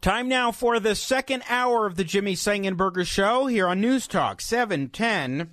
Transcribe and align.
Time 0.00 0.28
now 0.28 0.52
for 0.52 0.78
the 0.78 0.94
second 0.94 1.42
hour 1.48 1.84
of 1.84 1.96
the 1.96 2.04
Jimmy 2.04 2.36
Sengenberger 2.36 3.04
Show 3.04 3.46
here 3.46 3.66
on 3.66 3.80
News 3.80 4.06
Talk 4.06 4.40
710 4.40 5.50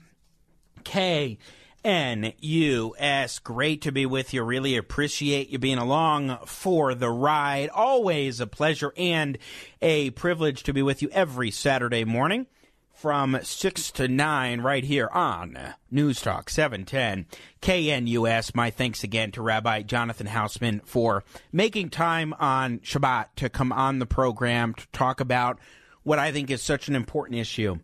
KNUS. 1.84 3.44
Great 3.44 3.82
to 3.82 3.92
be 3.92 4.06
with 4.06 4.36
you. 4.36 4.44
Really 4.44 4.78
appreciate 4.78 5.50
you 5.50 5.58
being 5.58 5.80
along 5.80 6.38
for 6.46 6.94
the 6.94 7.10
ride. 7.10 7.70
Always 7.70 8.40
a 8.40 8.46
pleasure 8.46 8.94
and 8.96 9.40
a 9.82 10.12
privilege 10.12 10.62
to 10.64 10.74
be 10.74 10.84
with 10.84 11.02
you 11.02 11.10
every 11.10 11.50
Saturday 11.50 12.04
morning 12.04 12.46
from 12.96 13.38
6 13.42 13.92
to 13.92 14.08
9 14.08 14.62
right 14.62 14.84
here 14.84 15.10
on 15.12 15.58
News 15.92 16.22
Talk 16.22 16.50
710 16.50 17.26
KNUS. 17.62 18.56
My 18.56 18.70
thanks 18.70 19.04
again 19.04 19.32
to 19.32 19.42
Rabbi 19.42 19.82
Jonathan 19.82 20.28
Hausman 20.28 20.84
for 20.86 21.24
making 21.52 21.90
time 21.90 22.34
on 22.40 22.80
Shabbat 22.80 23.28
to 23.36 23.50
come 23.50 23.74
on 23.74 24.00
the 24.00 24.06
program 24.06 24.74
to 24.76 24.88
talk 24.94 25.20
about 25.20 25.60
what 26.04 26.20
I 26.20 26.32
think 26.32 26.50
is 26.50 26.62
such 26.62 26.88
an 26.88 26.96
important 26.96 27.40
issue, 27.40 27.80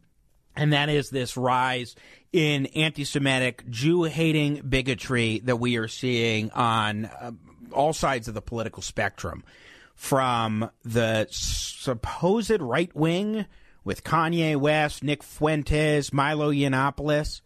and 0.55 0.71
that 0.71 0.87
is 0.87 1.09
this 1.09 1.35
rise 1.35 1.95
in 2.31 2.67
anti 2.67 3.03
Semitic, 3.03 3.69
Jew 3.69 4.03
hating 4.03 4.61
bigotry 4.61 5.39
that 5.43 5.57
we 5.57 5.77
are 5.77 5.89
seeing 5.89 6.51
on 6.51 7.05
uh, 7.05 7.31
all 7.73 7.93
sides 7.93 8.27
of 8.29 8.33
the 8.33 8.41
political 8.41 8.81
spectrum. 8.81 9.43
From 9.95 10.71
the 10.83 11.27
supposed 11.29 12.59
right 12.59 12.95
wing 12.95 13.45
with 13.83 14.03
Kanye 14.03 14.55
West, 14.55 15.03
Nick 15.03 15.23
Fuentes, 15.23 16.13
Milo 16.13 16.51
Yiannopoulos, 16.51 17.41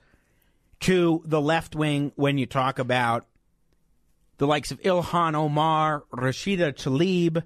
to 0.81 1.21
the 1.25 1.41
left 1.41 1.75
wing 1.75 2.11
when 2.15 2.37
you 2.37 2.45
talk 2.45 2.79
about 2.79 3.25
the 4.37 4.47
likes 4.47 4.71
of 4.71 4.81
Ilhan 4.81 5.35
Omar, 5.35 6.03
Rashida 6.11 6.73
Tlaib. 6.73 7.43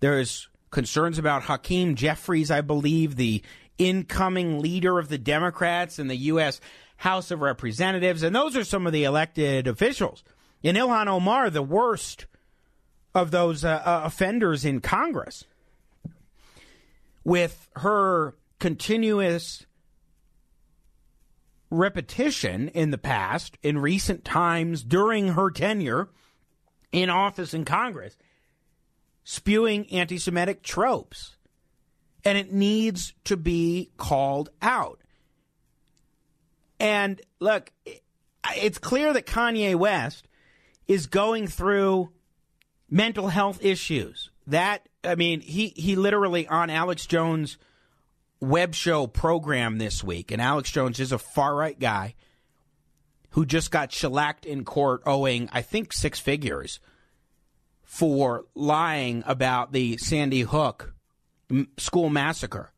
There's 0.00 0.48
concerns 0.70 1.18
about 1.18 1.44
Hakeem 1.44 1.94
Jeffries, 1.94 2.50
I 2.50 2.60
believe, 2.60 3.16
the 3.16 3.42
incoming 3.78 4.60
leader 4.60 4.98
of 4.98 5.08
the 5.08 5.18
Democrats 5.18 5.98
in 5.98 6.08
the 6.08 6.16
U.S. 6.16 6.60
House 6.96 7.30
of 7.30 7.40
Representatives. 7.40 8.22
And 8.22 8.36
those 8.36 8.56
are 8.56 8.64
some 8.64 8.86
of 8.86 8.92
the 8.92 9.04
elected 9.04 9.66
officials. 9.66 10.22
And 10.62 10.76
Ilhan 10.76 11.06
Omar, 11.08 11.50
the 11.50 11.62
worst 11.62 12.26
of 13.14 13.30
those 13.30 13.64
uh, 13.64 13.82
uh, 13.84 14.02
offenders 14.04 14.64
in 14.64 14.80
Congress 14.80 15.44
with 17.24 17.68
her 17.76 18.34
continuous 18.58 19.66
repetition 21.70 22.68
in 22.68 22.90
the 22.90 22.98
past, 22.98 23.56
in 23.62 23.78
recent 23.78 24.24
times, 24.24 24.84
during 24.84 25.28
her 25.28 25.50
tenure 25.50 26.08
in 26.92 27.08
office 27.08 27.54
in 27.54 27.64
Congress, 27.64 28.16
spewing 29.24 29.90
anti 29.90 30.18
Semitic 30.18 30.62
tropes. 30.62 31.36
And 32.24 32.38
it 32.38 32.52
needs 32.52 33.14
to 33.24 33.36
be 33.36 33.90
called 33.96 34.50
out. 34.60 35.00
And 36.78 37.20
look, 37.40 37.72
it's 38.56 38.78
clear 38.78 39.12
that 39.12 39.26
Kanye 39.26 39.74
West 39.74 40.28
is 40.86 41.06
going 41.06 41.48
through 41.48 42.12
mental 42.90 43.28
health 43.28 43.64
issues. 43.64 44.30
That 44.46 44.88
I 45.04 45.14
mean, 45.14 45.40
he 45.40 45.68
he 45.68 45.96
literally 45.96 46.46
on 46.46 46.70
Alex 46.70 47.06
Jones' 47.06 47.58
web 48.40 48.74
show 48.74 49.06
program 49.06 49.78
this 49.78 50.02
week, 50.02 50.30
and 50.30 50.40
Alex 50.40 50.70
Jones 50.70 51.00
is 51.00 51.12
a 51.12 51.18
far 51.18 51.54
right 51.54 51.78
guy 51.78 52.14
who 53.30 53.46
just 53.46 53.70
got 53.70 53.92
shellacked 53.92 54.44
in 54.44 54.64
court, 54.64 55.02
owing 55.06 55.48
I 55.52 55.62
think 55.62 55.92
six 55.92 56.20
figures 56.20 56.80
for 57.82 58.46
lying 58.54 59.22
about 59.26 59.72
the 59.72 59.96
Sandy 59.98 60.42
Hook 60.42 60.94
school 61.76 62.08
massacre 62.08 62.72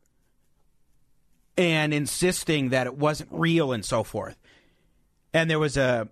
and 1.56 1.94
insisting 1.94 2.70
that 2.70 2.86
it 2.86 2.96
wasn't 2.96 3.30
real 3.32 3.72
and 3.72 3.84
so 3.84 4.02
forth. 4.02 4.36
And 5.32 5.48
there 5.48 5.58
was 5.58 5.76
a 5.76 6.08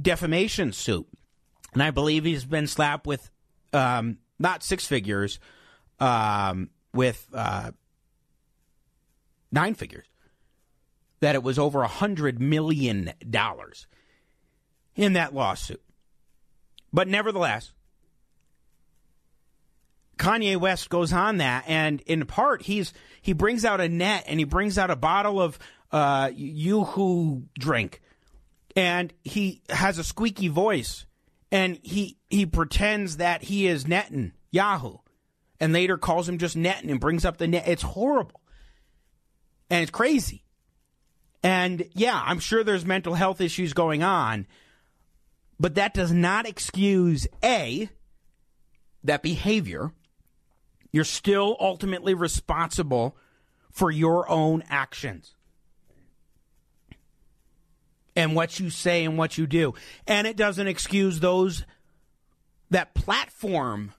defamation 0.00 0.72
suit, 0.72 1.06
and 1.72 1.82
I 1.82 1.90
believe 1.90 2.24
he's 2.24 2.44
been 2.44 2.66
slapped 2.66 3.06
with 3.06 3.30
um, 3.72 4.18
not 4.38 4.62
six 4.62 4.86
figures, 4.86 5.38
um, 6.00 6.70
with 6.92 7.26
uh, 7.32 7.72
nine 9.52 9.74
figures. 9.74 10.06
That 11.20 11.34
it 11.34 11.42
was 11.42 11.58
over 11.58 11.82
a 11.82 11.88
hundred 11.88 12.40
million 12.40 13.12
dollars 13.28 13.86
in 14.94 15.14
that 15.14 15.34
lawsuit. 15.34 15.82
But 16.92 17.08
nevertheless, 17.08 17.72
Kanye 20.18 20.56
West 20.58 20.88
goes 20.88 21.12
on 21.12 21.38
that, 21.38 21.64
and 21.66 22.00
in 22.02 22.24
part, 22.26 22.62
he's 22.62 22.92
he 23.20 23.32
brings 23.32 23.64
out 23.64 23.80
a 23.80 23.88
net 23.88 24.24
and 24.26 24.38
he 24.38 24.44
brings 24.44 24.78
out 24.78 24.90
a 24.90 24.96
bottle 24.96 25.40
of 25.40 25.58
uh, 25.92 26.30
Yoo-hoo 26.34 27.44
drink, 27.58 28.00
and 28.74 29.12
he 29.24 29.62
has 29.68 29.98
a 29.98 30.04
squeaky 30.04 30.48
voice, 30.48 31.06
and 31.52 31.78
he 31.82 32.18
he 32.28 32.46
pretends 32.46 33.18
that 33.18 33.42
he 33.44 33.66
is 33.66 33.84
Netan 33.84 34.32
Yahoo, 34.50 34.98
and 35.60 35.72
later 35.72 35.96
calls 35.96 36.28
him 36.28 36.38
just 36.38 36.56
Netan 36.56 36.90
and 36.90 37.00
brings 37.00 37.24
up 37.24 37.36
the 37.38 37.46
net. 37.46 37.68
It's 37.68 37.82
horrible, 37.82 38.40
and 39.70 39.82
it's 39.82 39.90
crazy. 39.90 40.44
And 41.42 41.88
yeah, 41.92 42.20
I'm 42.24 42.40
sure 42.40 42.64
there's 42.64 42.84
mental 42.84 43.14
health 43.14 43.40
issues 43.40 43.72
going 43.72 44.02
on, 44.02 44.46
but 45.60 45.76
that 45.76 45.94
does 45.94 46.12
not 46.12 46.46
excuse 46.46 47.26
a 47.44 47.88
that 49.04 49.22
behavior. 49.22 49.92
You're 50.90 51.04
still 51.04 51.56
ultimately 51.60 52.14
responsible 52.14 53.16
for 53.70 53.90
your 53.90 54.28
own 54.28 54.64
actions 54.68 55.35
and 58.16 58.34
what 58.34 58.58
you 58.58 58.70
say 58.70 59.04
and 59.04 59.16
what 59.16 59.38
you 59.38 59.46
do. 59.46 59.74
And 60.06 60.26
it 60.26 60.36
doesn't 60.36 60.66
excuse 60.66 61.20
those 61.20 61.64
that 62.70 62.94
platform 62.94 63.92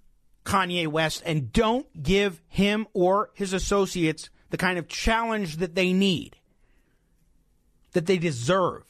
Kanye 0.44 0.88
West 0.88 1.24
and 1.26 1.54
don't 1.54 1.88
give 2.02 2.42
him 2.48 2.88
or 2.94 3.30
his 3.34 3.54
associates 3.54 4.30
the 4.50 4.58
kind 4.58 4.80
of 4.80 4.88
challenge 4.88 5.58
that 5.58 5.76
they 5.76 5.94
need, 5.94 6.38
that 7.94 8.08
they 8.08 8.18
deserve. 8.18 8.84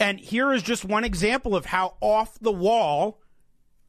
And 0.00 0.18
here 0.18 0.52
is 0.52 0.62
just 0.62 0.84
one 0.84 1.04
example 1.04 1.54
of 1.54 1.66
how 1.66 1.96
off 2.00 2.38
the 2.40 2.52
wall 2.52 3.20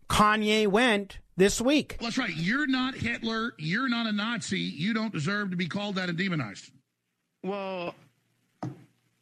Kanye 0.10 0.68
went 0.68 1.20
this 1.38 1.62
week. 1.62 1.98
Well, 2.00 2.10
that's 2.10 2.18
right. 2.18 2.36
You're 2.36 2.68
not 2.68 2.96
Hitler. 2.96 3.54
You're 3.58 3.88
not 3.88 4.08
a 4.08 4.12
Nazi. 4.12 4.60
You 4.60 4.94
don't 4.94 5.14
deserve 5.14 5.52
to 5.52 5.56
be 5.56 5.68
called 5.68 5.96
that 5.96 6.10
and 6.10 6.18
demonized. 6.18 6.72
Well, 7.44 7.96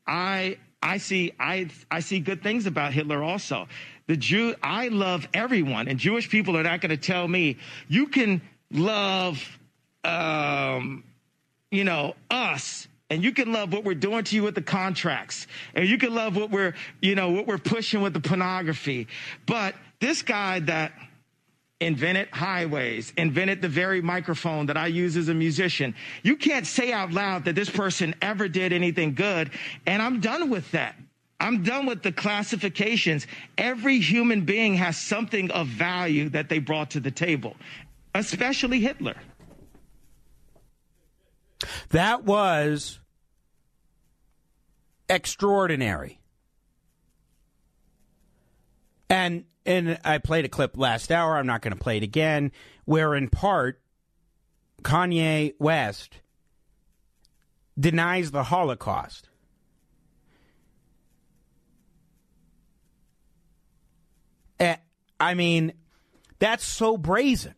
I 0.07 0.57
I 0.88 1.00
see 1.00 1.34
I 1.38 1.68
I 1.92 2.00
see 2.00 2.20
good 2.20 2.42
things 2.42 2.66
about 2.66 2.94
Hitler 2.94 3.22
also. 3.22 3.68
The 4.08 4.16
Jew 4.16 4.56
I 4.64 4.88
love 4.88 5.28
everyone, 5.34 5.90
and 5.90 6.00
Jewish 6.00 6.30
people 6.30 6.56
are 6.56 6.64
not 6.64 6.80
going 6.80 6.92
to 6.92 6.98
tell 6.98 7.28
me 7.28 7.57
you 7.89 8.07
can 8.07 8.42
love, 8.72 9.60
um, 10.06 11.04
you 11.72 11.84
know, 11.84 12.16
us. 12.31 12.88
And 13.10 13.24
you 13.24 13.31
can 13.31 13.54
love 13.54 13.72
what 13.72 13.86
we're 13.86 13.95
doing 13.95 14.25
to 14.25 14.36
you 14.36 14.44
with 14.44 14.56
the 14.56 14.62
contracts, 14.62 15.48
and 15.74 15.88
you 15.88 15.98
can 15.98 16.13
love 16.13 16.36
what 16.36 16.51
we're, 16.51 16.74
you 17.01 17.16
know, 17.16 17.31
what 17.31 17.48
we're 17.48 17.57
pushing 17.57 18.01
with 18.01 18.13
the 18.13 18.19
pornography. 18.19 19.07
But 19.45 19.75
this 20.01 20.22
guy 20.22 20.60
that 20.62 20.92
invented 21.79 22.29
highways, 22.29 23.13
invented 23.18 23.62
the 23.62 23.69
very 23.69 24.01
microphone 24.01 24.65
that 24.65 24.77
I 24.77 24.88
use 24.88 25.15
as 25.15 25.29
a 25.29 25.33
musician. 25.33 25.94
You 26.24 26.35
can't 26.35 26.65
say 26.65 26.91
out 26.91 27.12
loud 27.12 27.45
that 27.45 27.56
this 27.56 27.69
person 27.69 28.15
ever 28.21 28.47
did 28.47 28.74
anything 28.74 29.13
good. 29.13 29.51
And 29.85 30.01
I'm 30.01 30.19
done 30.19 30.50
with 30.50 30.71
that. 30.71 30.95
I'm 31.39 31.62
done 31.62 31.85
with 31.85 32.01
the 32.01 32.12
classifications. 32.12 33.27
Every 33.57 34.00
human 34.00 34.41
being 34.41 34.74
has 34.75 34.97
something 34.97 35.51
of 35.51 35.68
value 35.68 36.29
that 36.29 36.50
they 36.50 36.57
brought 36.57 36.91
to 36.91 37.00
the 37.00 37.12
table, 37.12 37.56
especially 38.15 38.79
Hitler. 38.79 39.15
That 41.89 42.24
was 42.24 43.00
extraordinary. 45.09 46.19
And 49.09 49.45
and 49.68 50.00
I 50.04 50.18
played 50.18 50.46
a 50.46 50.50
clip 50.50 50.78
last 50.78 51.12
hour. 51.12 51.38
I'm 51.38 51.46
not 51.46 51.62
going 51.62 51.75
to 51.75 51.80
play 51.80 51.98
it 51.98 52.04
again, 52.04 52.52
where 52.86 53.14
in 53.14 53.30
part 53.30 53.81
Kanye 54.81 55.54
West 55.60 56.22
denies 57.78 58.31
the 58.31 58.44
Holocaust. 58.44 59.30
Eh, 64.60 64.78
I 65.19 65.34
mean, 65.34 65.74
that's 66.40 66.66
so 66.66 66.98
brazen. 66.98 67.56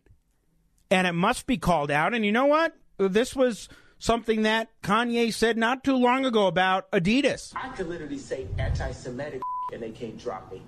And 0.90 1.06
it 1.06 1.12
must 1.12 1.46
be 1.46 1.56
called 1.56 1.92
out. 1.92 2.14
And 2.14 2.26
you 2.26 2.32
know 2.32 2.46
what? 2.46 2.74
This 2.98 3.36
was 3.36 3.68
something 3.98 4.42
that 4.42 4.68
Kanye 4.82 5.32
said 5.32 5.56
not 5.56 5.84
too 5.84 5.96
long 5.96 6.24
ago 6.24 6.48
about 6.48 6.90
Adidas. 6.90 7.52
I 7.54 7.68
could 7.68 7.88
literally 7.88 8.18
say 8.18 8.48
anti 8.58 8.90
Semitic 8.90 9.40
and 9.72 9.80
they 9.80 9.92
can't 9.92 10.18
drop 10.18 10.50
me. 10.50 10.60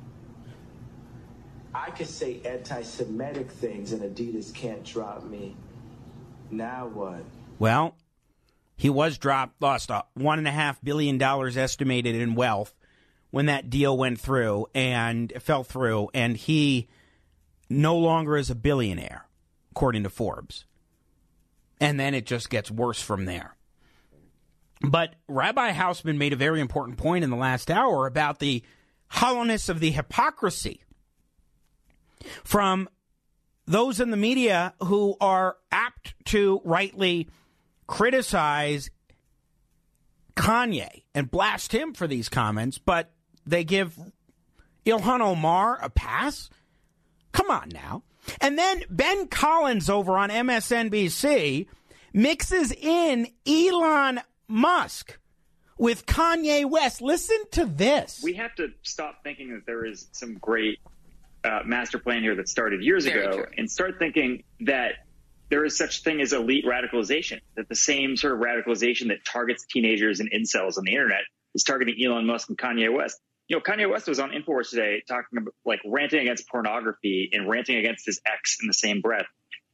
I 1.75 1.91
could 1.91 2.09
say 2.09 2.41
anti 2.45 2.83
Semitic 2.83 3.51
things 3.51 3.93
and 3.93 4.03
Adidas 4.03 4.53
can't 4.55 4.85
drop 4.85 5.25
me. 5.25 5.57
Now 6.51 6.87
what? 6.89 7.25
Well, 7.59 7.97
he 8.77 8.91
was 8.91 9.17
dropped, 9.19 9.61
lost 9.63 9.91
a 9.91 10.05
one 10.15 10.39
and 10.39 10.49
a 10.49 10.53
half 10.53 10.83
billion 10.83 11.19
dollars 11.19 11.57
estimated 11.57 12.15
in 12.15 12.35
wealth 12.35 12.75
when 13.31 13.47
that 13.47 13.71
deal 13.71 13.97
went 13.97 14.21
through 14.21 14.67
and 14.75 15.33
fell 15.41 15.65
through, 15.65 16.11
and 16.13 16.37
he 16.37 16.89
no 17.71 17.97
longer 17.97 18.37
is 18.37 18.51
a 18.51 18.55
billionaire, 18.55 19.27
according 19.71 20.03
to 20.03 20.11
Forbes. 20.11 20.67
And 21.81 21.99
then 21.99 22.15
it 22.15 22.27
just 22.27 22.51
gets 22.51 22.71
worse 22.71 23.01
from 23.01 23.25
there. 23.25 23.57
But 24.83 25.15
Rabbi 25.29 25.73
Hausman 25.73 26.19
made 26.19 26.33
a 26.33 26.37
very 26.37 26.61
important 26.61 26.99
point 26.99 27.25
in 27.25 27.31
the 27.31 27.37
last 27.37 27.71
hour 27.71 28.07
about 28.07 28.41
the 28.41 28.63
hollowness 29.09 29.69
of 29.69 29.81
the 29.81 29.93
hypocrisy 29.93 30.83
from 32.45 32.89
those 33.67 34.01
in 34.01 34.11
the 34.11 34.17
media 34.17 34.75
who 34.83 35.17
are 35.21 35.57
apt 35.71 36.15
to 36.27 36.61
rightly 36.65 37.29
criticize 37.87 38.91
Kanye 40.35 41.03
and 41.15 41.31
blast 41.31 41.73
him 41.73 41.93
for 41.93 42.07
these 42.07 42.29
comments, 42.29 42.79
but 42.79 43.11
they 43.47 43.65
give 43.65 43.99
Ilhan 44.87 45.21
Omar 45.21 45.79
a 45.83 45.91
pass? 45.91 46.51
Come 47.33 47.51
on 47.51 47.69
now. 47.73 48.03
And 48.41 48.59
then 48.59 48.85
Ben 48.89 49.29
Collins 49.29 49.91
over 49.91 50.17
on 50.17 50.31
MSNBC 50.31 51.67
mixes 52.13 52.73
in 52.73 53.29
Elon 53.47 54.21
Musk 54.49 55.19
with 55.79 56.07
Kanye 56.07 56.69
West. 56.69 57.03
Listen 57.03 57.39
to 57.53 57.65
this. 57.65 58.21
We 58.23 58.35
have 58.35 58.55
to 58.57 58.69
stop 58.83 59.23
thinking 59.25 59.53
that 59.55 59.67
there 59.67 59.85
is 59.85 60.09
some 60.13 60.35
great 60.35 60.79
uh, 61.44 61.61
master 61.65 61.99
plan 61.99 62.23
here 62.23 62.35
that 62.37 62.49
started 62.49 62.83
years 62.83 63.05
Very 63.05 63.25
ago 63.25 63.37
true. 63.37 63.47
and 63.56 63.71
start 63.71 63.99
thinking 63.99 64.44
that 64.61 64.93
there 65.50 65.65
is 65.65 65.77
such 65.77 66.03
thing 66.03 66.21
as 66.21 66.33
elite 66.33 66.65
radicalization, 66.65 67.41
that 67.56 67.69
the 67.69 67.75
same 67.75 68.17
sort 68.17 68.33
of 68.33 68.39
radicalization 68.41 69.09
that 69.09 69.25
targets 69.25 69.67
teenagers 69.67 70.21
and 70.21 70.31
incels 70.31 70.79
on 70.79 70.85
the 70.85 70.93
internet 70.93 71.23
is 71.55 71.62
targeting 71.62 71.97
Elon 72.03 72.27
Musk 72.27 72.49
and 72.49 72.56
Kanye 72.56 72.91
West. 72.91 73.21
You 73.49 73.56
know, 73.56 73.62
Kanye 73.62 73.91
West 73.91 74.09
was 74.09 74.19
on 74.19 74.31
Infowars 74.31 74.71
today 74.71 75.03
talking 75.06 75.39
about 75.39 75.55
like 75.67 75.81
ranting 75.85 76.21
against 76.21 76.49
pornography 76.49 77.29
and 77.33 77.49
ranting 77.49 77.77
against 77.77 78.06
his 78.06 78.21
ex 78.25 78.59
in 78.62 78.67
the 78.67 78.73
same 78.73 79.03
breath, 79.03 79.27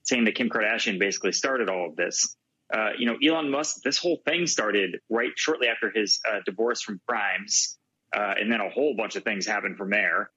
saying 0.02 0.24
that 0.24 0.34
Kim 0.34 0.48
Kardashian 0.48 0.98
basically 0.98 1.32
started 1.32 1.68
all 1.68 1.86
of 1.86 1.94
this. 1.96 2.36
Uh, 2.74 2.90
you 2.98 3.06
know, 3.06 3.16
Elon 3.24 3.50
Musk, 3.50 3.82
this 3.84 3.98
whole 3.98 4.20
thing 4.26 4.46
started 4.46 4.98
right 5.08 5.30
shortly 5.36 5.68
after 5.68 5.90
his 5.94 6.20
uh, 6.28 6.40
divorce 6.44 6.82
from 6.82 7.00
Grimes, 7.06 7.78
uh, 8.12 8.34
and 8.36 8.50
then 8.50 8.60
a 8.60 8.68
whole 8.68 8.94
bunch 8.96 9.14
of 9.16 9.22
things 9.22 9.46
happened 9.46 9.76
from 9.76 9.90
there. 9.90 10.30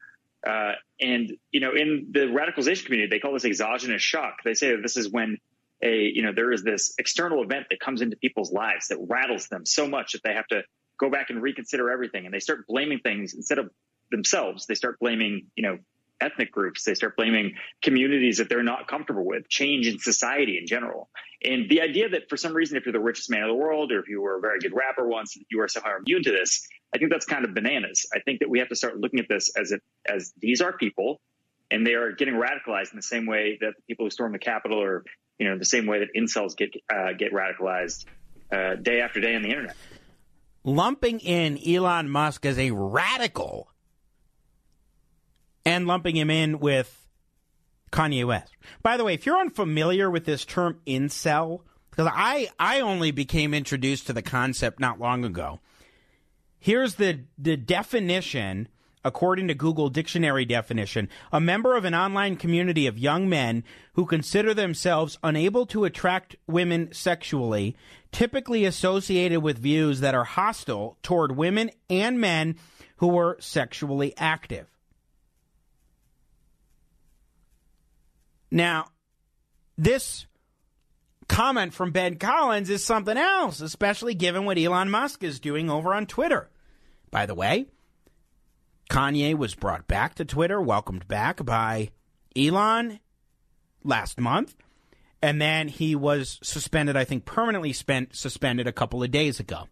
Uh, 0.48 0.74
and 1.00 1.32
you 1.52 1.60
know, 1.60 1.72
in 1.74 2.08
the 2.12 2.22
radicalization 2.22 2.86
community, 2.86 3.10
they 3.10 3.20
call 3.20 3.34
this 3.34 3.46
exogenous 3.46 4.02
shock. 4.02 4.38
They 4.44 4.54
say 4.54 4.72
that 4.72 4.82
this 4.82 4.98
is 4.98 5.10
when 5.10 5.38
a 5.84 6.12
you 6.14 6.24
know 6.24 6.32
there 6.34 6.52
is 6.52 6.64
this 6.64 6.94
external 6.98 7.44
event 7.44 7.68
that 7.70 7.80
comes 7.80 8.02
into 8.02 8.18
people's 8.18 8.52
lives 8.52 8.88
that 8.88 8.98
rattles 9.08 9.48
them 9.48 9.66
so 9.66 9.88
much 9.88 10.14
that 10.14 10.24
they 10.24 10.34
have 10.34 10.48
to 10.48 10.64
go 11.00 11.10
back 11.10 11.30
and 11.30 11.42
reconsider 11.42 11.92
everything, 11.92 12.26
and 12.26 12.34
they 12.34 12.40
start 12.40 12.66
blaming 12.68 13.00
things 13.00 13.34
instead 13.34 13.60
of 13.60 13.70
themselves. 14.10 14.66
They 14.66 14.76
start 14.76 15.00
blaming 15.00 15.48
you 15.56 15.64
know 15.64 15.78
ethnic 16.22 16.52
groups. 16.52 16.84
They 16.84 16.94
start 16.94 17.18
blaming 17.18 17.56
communities 17.82 18.38
that 18.38 18.48
they're 18.48 18.64
not 18.64 18.88
comfortable 18.88 19.26
with, 19.26 19.50
change 19.50 19.88
in 19.88 20.00
society 20.00 20.58
in 20.58 20.68
general. 20.68 21.10
And 21.44 21.68
the 21.70 21.82
idea 21.82 22.10
that 22.10 22.30
for 22.30 22.38
some 22.38 22.54
reason, 22.54 22.78
if 22.78 22.86
you're 22.86 22.94
the 22.94 23.00
richest 23.00 23.30
man 23.30 23.42
in 23.42 23.48
the 23.48 23.56
world, 23.56 23.92
or 23.92 24.00
if 24.00 24.08
you 24.08 24.22
were 24.22 24.38
a 24.38 24.42
very 24.42 24.60
good 24.60 24.74
rapper 24.74 25.08
once, 25.08 25.36
you 25.50 25.60
are 25.62 25.68
somehow 25.68 25.98
immune 25.98 26.24
to 26.24 26.32
this, 26.32 26.68
I 26.94 26.98
think 26.98 27.12
that's 27.12 27.26
kind 27.26 27.46
of 27.46 27.54
bananas. 27.54 28.06
I 28.14 28.20
think 28.20 28.40
that 28.40 28.50
we 28.50 28.60
have 28.60 28.70
to 28.70 28.76
start 28.76 28.98
looking 28.98 29.20
at 29.20 29.28
this 29.30 29.52
as 29.56 29.72
if, 29.72 29.80
as 30.06 30.34
these 30.38 30.62
are 30.62 30.74
people 30.74 31.22
and 31.70 31.88
they 31.88 31.94
are 31.94 32.12
getting 32.12 32.34
radicalized 32.34 32.92
in 32.92 32.98
the 32.98 33.02
same 33.02 33.26
way 33.26 33.58
that 33.62 33.74
the 33.78 33.82
people 33.88 34.06
who 34.06 34.10
storm 34.10 34.34
the 34.34 34.40
Capitol 34.40 34.82
or, 34.82 35.06
you 35.40 35.48
know, 35.48 35.58
the 35.58 35.66
same 35.66 35.86
way 35.86 36.00
that 36.00 36.10
incels 36.16 36.56
get, 36.58 36.76
uh, 36.94 37.14
get 37.18 37.32
radicalized, 37.32 38.06
uh, 38.52 38.76
day 38.76 39.00
after 39.00 39.22
day 39.22 39.36
on 39.36 39.42
the 39.42 39.50
internet. 39.50 39.76
lumping 40.64 41.20
in 41.20 41.58
Elon 41.68 42.10
Musk 42.10 42.46
as 42.46 42.58
a 42.60 42.72
radical 42.72 43.70
and 45.66 45.88
lumping 45.88 46.16
him 46.16 46.30
in 46.30 46.60
with 46.60 47.08
Kanye 47.92 48.26
West. 48.26 48.56
By 48.84 48.98
the 48.98 49.04
way, 49.04 49.14
if 49.14 49.26
you're 49.26 49.40
unfamiliar 49.40 50.10
with 50.10 50.26
this 50.26 50.46
term 50.46 50.80
incel, 50.86 51.62
because 51.90 52.10
I, 52.14 52.50
I 52.60 52.82
only 52.82 53.12
became 53.12 53.54
introduced 53.54 54.08
to 54.08 54.14
the 54.14 54.22
concept 54.22 54.80
not 54.80 55.00
long 55.00 55.26
ago. 55.26 55.60
Here's 56.64 56.96
the, 56.96 57.22
the 57.40 57.58
definition, 57.58 58.68
according 59.04 59.48
to 59.48 59.56
Google 59.56 59.90
Dictionary 59.90 60.46
definition 60.46 61.10
a 61.32 61.42
member 61.42 61.76
of 61.76 61.86
an 61.86 61.96
online 61.96 62.36
community 62.36 62.86
of 62.86 63.00
young 63.00 63.28
men 63.28 63.64
who 63.94 64.06
consider 64.06 64.54
themselves 64.54 65.18
unable 65.24 65.66
to 65.66 65.86
attract 65.86 66.36
women 66.46 66.94
sexually, 66.94 67.76
typically 68.12 68.64
associated 68.64 69.42
with 69.42 69.58
views 69.58 70.02
that 70.02 70.14
are 70.14 70.24
hostile 70.24 71.00
toward 71.02 71.36
women 71.36 71.72
and 71.90 72.22
men 72.22 72.56
who 72.98 73.18
are 73.18 73.38
sexually 73.40 74.14
active. 74.16 74.68
Now, 78.52 78.90
this 79.80 80.28
comment 81.32 81.74
from 81.74 81.92
Ben 81.92 82.18
Collins 82.18 82.70
is 82.70 82.84
something 82.84 83.16
else, 83.16 83.62
especially 83.62 84.14
given 84.14 84.44
what 84.44 84.58
Elon 84.58 84.92
Musk 84.92 85.24
is 85.24 85.40
doing 85.40 85.70
over 85.70 85.94
on 85.94 86.06
Twitter. 86.06 86.50
By 87.10 87.26
the 87.26 87.34
way, 87.34 87.68
Kanye 88.90 89.34
was 89.36 89.56
brought 89.56 89.88
back 89.88 90.16
to 90.16 90.26
Twitter, 90.26 90.62
welcomed 90.62 91.08
back 91.08 91.44
by 91.46 91.92
Elon 92.36 93.00
last 93.86 94.20
month, 94.20 94.56
and 95.22 95.42
then 95.42 95.70
he 95.70 95.96
was 95.96 96.38
suspended, 96.44 96.98
I 96.98 97.06
think 97.06 97.24
permanently 97.24 97.72
spent 97.72 98.14
suspended 98.14 98.68
a 98.68 98.74
couple 98.74 99.02
of 99.02 99.10
days 99.10 99.40
ago. 99.40 99.70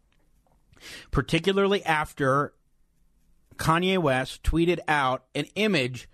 Particularly 1.11 1.83
after 1.83 2.53
Kanye 3.57 3.97
West 3.97 4.43
tweeted 4.43 4.79
out 4.87 5.25
an 5.35 5.47
image 5.55 6.07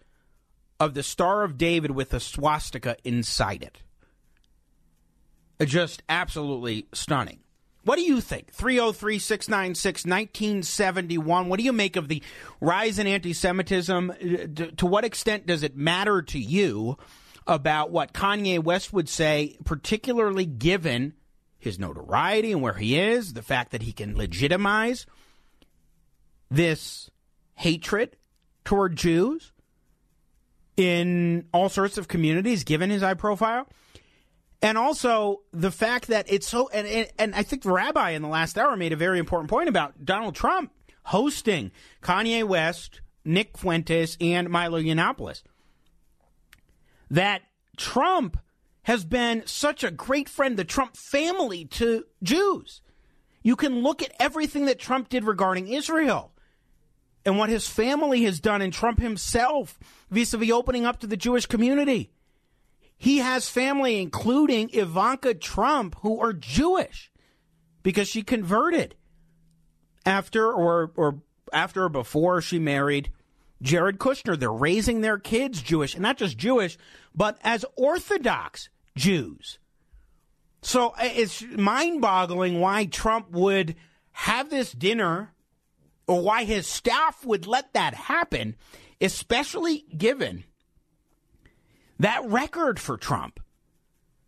of 0.80 0.96
the 0.96 1.04
Star 1.04 1.44
of 1.44 1.56
David 1.56 1.92
with 1.92 2.16
a 2.16 2.20
swastika 2.20 2.98
inside 3.04 3.62
it. 3.62 3.84
Just 5.64 6.04
absolutely 6.10 6.88
stunning. 6.94 7.40
What 7.86 7.98
do 7.98 8.02
you 8.02 8.20
think? 8.20 8.52
303 8.52 9.20
696 9.20 10.06
1971. 10.06 11.50
What 11.50 11.60
do 11.60 11.64
you 11.64 11.72
make 11.72 11.96
of 11.96 12.08
the 12.08 12.24
rise 12.60 12.98
in 12.98 13.06
anti 13.06 13.32
Semitism? 13.32 14.10
Uh, 14.10 14.66
to 14.78 14.86
what 14.88 15.06
extent 15.06 15.46
does 15.46 15.62
it 15.62 15.78
matter 15.78 16.24
to 16.24 16.40
you 16.40 16.98
about 17.46 17.92
what 17.92 18.12
Kanye 18.12 18.62
West 18.62 18.92
would 18.92 19.08
say, 19.08 19.56
particularly 19.66 20.46
given 20.46 21.14
his 21.60 21.78
notoriety 21.78 22.52
and 22.52 22.62
where 22.62 22.74
he 22.74 23.00
is, 23.00 23.34
the 23.34 23.44
fact 23.44 23.72
that 23.72 23.84
he 23.84 23.92
can 23.92 24.18
legitimize 24.18 25.06
this 26.50 27.12
hatred 27.54 28.18
toward 28.64 28.96
Jews 28.96 29.52
in 30.76 31.46
all 31.54 31.70
sorts 31.70 32.00
of 32.00 32.08
communities, 32.08 32.64
given 32.64 32.90
his 32.90 33.04
high 33.04 33.14
profile? 33.14 33.68
And 34.66 34.80
also 34.80 35.42
the 35.52 35.70
fact 35.70 36.08
that 36.08 36.26
it's 36.28 36.48
so, 36.48 36.70
and, 36.70 37.08
and, 37.20 37.36
I 37.36 37.44
think 37.44 37.62
the 37.62 37.72
rabbi 37.72 38.10
in 38.12 38.24
the 38.24 38.28
last 38.28 38.58
hour 38.58 38.76
made 38.76 38.94
a 38.94 38.96
very 38.96 39.20
important 39.20 39.48
point 39.48 39.70
about 39.70 40.04
Donald 40.04 40.34
Trump 40.34 40.72
hosting 41.04 41.72
Kanye 42.02 42.44
West, 42.44 43.02
Nick 43.24 43.60
Fuentes, 43.60 44.18
and 44.20 44.50
Milo 44.50 44.82
Yiannopoulos. 44.82 45.44
That 47.12 47.44
Trump 47.78 48.40
has 48.82 49.06
been 49.06 49.44
such 49.46 49.84
a 49.84 49.92
great 49.92 50.28
friend, 50.28 50.58
the 50.58 50.64
Trump 50.64 50.98
family 50.98 51.66
to 51.66 52.06
Jews. 52.24 52.82
You 53.44 53.56
can 53.56 53.84
look 53.84 54.02
at 54.02 54.16
everything 54.20 54.66
that 54.66 54.80
Trump 54.80 55.10
did 55.10 55.26
regarding 55.26 55.68
Israel 55.68 56.32
and 57.24 57.38
what 57.38 57.50
his 57.50 57.68
family 57.68 58.24
has 58.24 58.40
done, 58.40 58.64
and 58.64 58.74
Trump 58.74 59.00
himself 59.00 59.78
vis 60.10 60.34
a 60.34 60.40
vis 60.40 60.50
opening 60.50 60.88
up 60.88 61.02
to 61.02 61.08
the 61.08 61.18
Jewish 61.18 61.46
community. 61.46 62.15
He 62.98 63.18
has 63.18 63.50
family, 63.50 64.02
including 64.02 64.70
Ivanka 64.74 65.34
Trump, 65.34 65.96
who 66.02 66.20
are 66.20 66.34
Jewish 66.34 67.12
because 67.84 68.08
she 68.08 68.24
converted 68.24 68.96
after 70.06 70.52
or 70.52 70.92
or 70.96 71.22
after 71.54 71.86
or 71.86 71.90
before 71.90 72.42
she 72.42 72.60
married 72.60 73.12
Jared 73.62 74.00
Kushner. 74.00 74.40
They're 74.40 74.52
raising 74.52 75.02
their 75.02 75.20
kids 75.20 75.62
Jewish, 75.62 75.94
and 75.94 76.04
not 76.04 76.18
just 76.18 76.38
Jewish, 76.38 76.78
but 77.14 77.38
as 77.44 77.66
Orthodox 77.76 78.70
Jews. 78.96 79.60
So 80.62 80.90
uh, 80.90 81.10
it's 81.14 81.44
mind 81.44 82.02
boggling 82.02 82.60
why 82.60 82.86
Trump 82.86 83.32
would 83.32 83.76
have 84.12 84.50
this 84.50 84.72
dinner 84.72 85.34
or 86.08 86.22
why 86.22 86.44
his 86.44 86.66
staff 86.66 87.24
would 87.26 87.46
let 87.46 87.74
that 87.74 87.94
happen, 87.94 88.56
especially 89.02 89.86
given 89.96 90.44
that 92.00 92.26
record 92.26 92.80
for 92.80 92.98
Trump. 92.98 93.40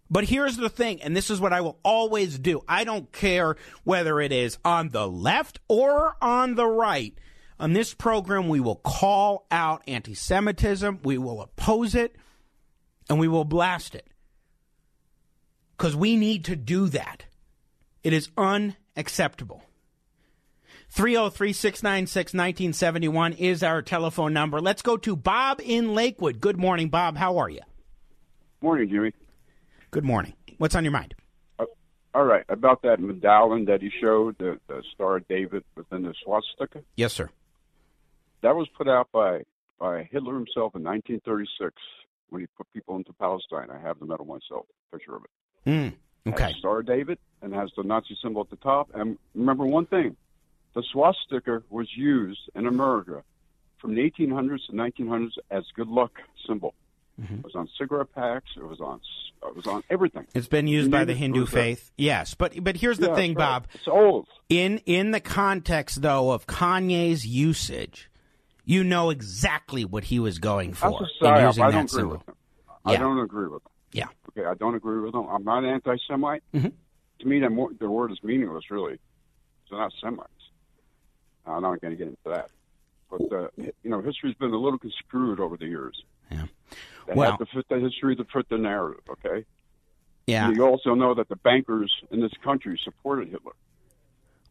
But 0.09 0.25
here's 0.25 0.55
the 0.55 0.69
thing, 0.69 1.01
and 1.01 1.15
this 1.15 1.29
is 1.29 1.41
what 1.41 1.51
I 1.51 1.61
will 1.61 1.79
always 1.83 2.39
do. 2.39 2.63
I 2.67 2.85
don't 2.85 3.11
care 3.11 3.57
whether 3.83 4.21
it 4.21 4.31
is 4.31 4.57
on 4.63 4.89
the 4.89 5.07
left 5.07 5.59
or 5.67 6.15
on 6.21 6.55
the 6.55 6.67
right. 6.67 7.17
On 7.59 7.73
this 7.73 7.93
program, 7.93 8.47
we 8.47 8.59
will 8.59 8.75
call 8.75 9.45
out 9.51 9.83
anti 9.87 10.13
Semitism, 10.13 10.99
we 11.03 11.17
will 11.17 11.41
oppose 11.41 11.95
it, 11.95 12.15
and 13.09 13.19
we 13.19 13.27
will 13.27 13.43
blast 13.43 13.95
it. 13.95 14.07
Because 15.75 15.95
we 15.95 16.15
need 16.15 16.45
to 16.45 16.55
do 16.55 16.87
that. 16.89 17.25
It 18.03 18.13
is 18.13 18.29
unacceptable. 18.37 19.63
303 20.97 21.53
696 21.53 22.33
1971 22.33 23.33
is 23.33 23.61
our 23.61 23.83
telephone 23.83 24.33
number. 24.33 24.59
Let's 24.59 24.81
go 24.81 24.97
to 24.97 25.15
Bob 25.15 25.61
in 25.63 25.93
Lakewood. 25.93 26.41
Good 26.41 26.57
morning, 26.57 26.89
Bob. 26.89 27.17
How 27.17 27.37
are 27.37 27.49
you? 27.49 27.59
Morning, 28.61 28.89
Jimmy. 28.89 29.13
Good 29.91 30.03
morning. 30.03 30.33
What's 30.57 30.73
on 30.73 30.83
your 30.83 30.91
mind? 30.91 31.13
Uh, 31.59 31.65
all 32.15 32.23
right, 32.23 32.43
about 32.49 32.81
that 32.81 32.99
medallion 32.99 33.65
that 33.65 33.83
he 33.83 33.91
showed, 34.01 34.39
the, 34.39 34.59
the 34.67 34.81
Star 34.95 35.17
of 35.17 35.27
David 35.27 35.63
within 35.75 36.01
the 36.01 36.15
swastika. 36.23 36.81
Yes, 36.95 37.13
sir. 37.13 37.29
That 38.41 38.55
was 38.55 38.67
put 38.75 38.87
out 38.87 39.07
by 39.11 39.43
by 39.77 40.09
Hitler 40.11 40.33
himself 40.33 40.75
in 40.75 40.81
1936 40.81 41.75
when 42.29 42.41
he 42.41 42.47
put 42.57 42.65
people 42.73 42.95
into 42.95 43.13
Palestine. 43.13 43.67
I 43.69 43.79
have 43.79 43.99
the 43.99 44.07
medal 44.07 44.25
myself, 44.25 44.65
picture 44.91 45.15
of 45.15 45.25
it. 45.25 45.69
Mm, 45.69 46.33
okay. 46.33 46.55
Star 46.57 46.81
David 46.81 47.19
and 47.43 47.53
has 47.53 47.69
the 47.77 47.83
Nazi 47.83 48.17
symbol 48.19 48.41
at 48.41 48.49
the 48.49 48.55
top. 48.55 48.89
And 48.95 49.19
remember 49.35 49.63
one 49.67 49.85
thing: 49.85 50.17
the 50.77 50.83
swastika 50.91 51.63
was 51.71 51.87
used 51.97 52.51
in 52.53 52.67
America 52.67 53.23
from 53.79 53.95
the 53.95 54.01
1800s 54.11 54.67
to 54.67 54.73
1900s 54.73 55.31
as 55.49 55.63
good 55.75 55.87
luck 55.87 56.11
symbol. 56.47 56.75
Mm-hmm. 57.19 57.39
It 57.39 57.43
was 57.43 57.55
on 57.55 57.67
cigarette 57.79 58.13
packs. 58.13 58.51
It 58.55 58.63
was 58.63 58.79
on. 58.79 59.01
It 59.43 59.55
was 59.55 59.65
on 59.65 59.81
everything. 59.89 60.27
It's 60.35 60.47
been 60.47 60.67
used 60.67 60.91
by 60.91 61.03
the 61.03 61.15
Hindu 61.15 61.47
faith. 61.47 61.91
Yes, 61.97 62.35
but 62.35 62.63
but 62.63 62.77
here's 62.77 62.99
the 62.99 63.07
yeah, 63.07 63.15
thing, 63.15 63.31
right. 63.31 63.63
Bob. 63.63 63.67
It's 63.73 63.87
old. 63.87 64.27
In 64.49 64.77
in 64.85 65.09
the 65.09 65.19
context 65.19 66.03
though 66.03 66.29
of 66.29 66.45
Kanye's 66.45 67.25
usage, 67.25 68.11
you 68.63 68.83
know 68.83 69.09
exactly 69.09 69.83
what 69.83 70.03
he 70.03 70.19
was 70.19 70.37
going 70.37 70.73
for 70.73 70.91
That's 70.91 71.11
a 71.21 71.23
psyop. 71.25 71.39
in 71.39 71.45
using 71.47 71.63
I 71.63 71.65
that 71.65 71.71
don't 71.71 71.85
agree 71.85 71.97
symbol. 71.97 72.11
with 72.17 72.27
him. 72.27 72.35
I 72.85 72.95
don't 72.97 73.19
agree 73.19 73.47
with 73.47 73.63
him. 73.63 73.71
Yeah. 73.93 74.07
Okay, 74.29 74.45
I 74.47 74.53
don't 74.53 74.75
agree 74.75 74.99
with 74.99 75.15
him. 75.15 75.25
I'm 75.27 75.43
not 75.43 75.65
anti-Semite. 75.65 76.43
Mhm. 76.53 76.71
To 77.19 77.27
me, 77.27 77.39
the, 77.39 77.49
more, 77.49 77.71
the 77.79 77.89
word 77.89 78.11
is 78.11 78.19
meaningless. 78.21 78.69
Really, 78.69 78.99
they're 79.71 79.79
not 79.79 79.91
Semites. 79.99 80.36
I'm 81.47 81.61
not 81.61 81.81
going 81.81 81.91
to 81.91 81.97
get 81.97 82.07
into 82.07 82.17
that. 82.25 82.49
But 83.09 83.31
uh, 83.31 83.47
you 83.57 83.89
know, 83.89 84.01
history's 84.01 84.35
been 84.35 84.51
a 84.51 84.57
little 84.57 84.79
construed 84.79 85.39
over 85.39 85.55
the 85.57 85.65
years. 85.67 86.03
Yeah. 86.31 86.43
They 87.07 87.13
Well- 87.13 87.31
have 87.31 87.39
to 87.39 87.45
fit 87.45 87.65
the 87.69 87.79
history 87.79 88.15
to 88.17 88.25
fit 88.25 88.49
the 88.49 88.57
narrative. 88.57 89.03
Okay. 89.09 89.45
Yeah. 90.25 90.51
You 90.51 90.65
also 90.65 90.93
know 90.93 91.13
that 91.13 91.29
the 91.29 91.37
bankers 91.37 91.91
in 92.11 92.19
this 92.19 92.33
country 92.43 92.77
supported 92.83 93.29
Hitler. 93.29 93.53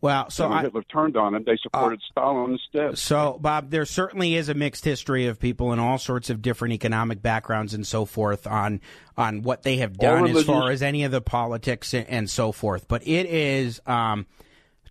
Well, 0.01 0.31
so 0.31 0.49
when 0.49 0.59
I, 0.59 0.61
Uh, 0.61 0.63
Hitler 0.65 0.83
turned 0.85 1.17
on 1.17 1.35
him, 1.35 1.45
they 1.45 1.57
supported 1.57 2.01
Stalin 2.11 2.53
instead. 2.53 2.99
So, 2.99 3.39
Bob, 3.41 3.71
there 3.71 3.85
certainly 3.87 4.35
is 4.35 4.49
a 4.49 4.55
mixed 4.55 4.85
history 4.85 5.27
of 5.27 5.41
people 5.41 5.73
in 5.73 5.79
all 5.79 5.99
sorts 5.99 6.29
of 6.31 6.43
different 6.43 6.75
economic 6.75 7.23
backgrounds 7.23 7.73
and 7.75 7.87
so 7.87 8.05
forth 8.05 8.47
on 8.47 8.81
on 9.17 9.43
what 9.43 9.63
they 9.63 9.79
have 9.79 9.97
done 9.99 10.27
as 10.29 10.45
far 10.45 10.71
as 10.71 10.83
any 10.83 11.05
of 11.05 11.13
the 11.13 11.23
politics 11.23 11.95
and, 11.95 12.07
and 12.09 12.31
so 12.31 12.53
forth. 12.53 12.87
But 12.89 13.07
it 13.07 13.27
is 13.27 13.81
um, 13.87 14.27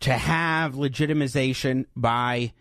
to 0.01 0.13
have 0.13 0.73
legitimization 0.73 1.85
by 1.95 2.53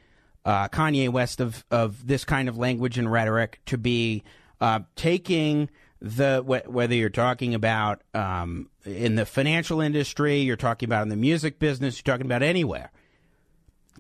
uh, 0.45 0.69
Kanye 0.69 1.09
West 1.09 1.41
of 1.41 1.65
of 1.71 2.07
this 2.07 2.25
kind 2.25 2.49
of 2.49 2.57
language 2.59 2.99
and 2.99 3.11
rhetoric 3.11 3.61
to 3.67 3.79
be 3.79 4.23
uh, 4.61 4.81
taking 4.97 5.71
the 6.01 6.43
wh- 6.43 6.71
whether 6.71 6.95
you're 6.95 7.09
talking 7.09 7.55
about 7.55 8.03
um, 8.13 8.69
in 8.85 9.15
the 9.15 9.25
financial 9.25 9.81
industry, 9.81 10.41
you're 10.41 10.57
talking 10.57 10.87
about 10.87 11.03
in 11.03 11.09
the 11.09 11.17
music 11.17 11.59
business, 11.59 11.97
you're 11.97 12.15
talking 12.15 12.27
about 12.27 12.43
anywhere 12.43 12.93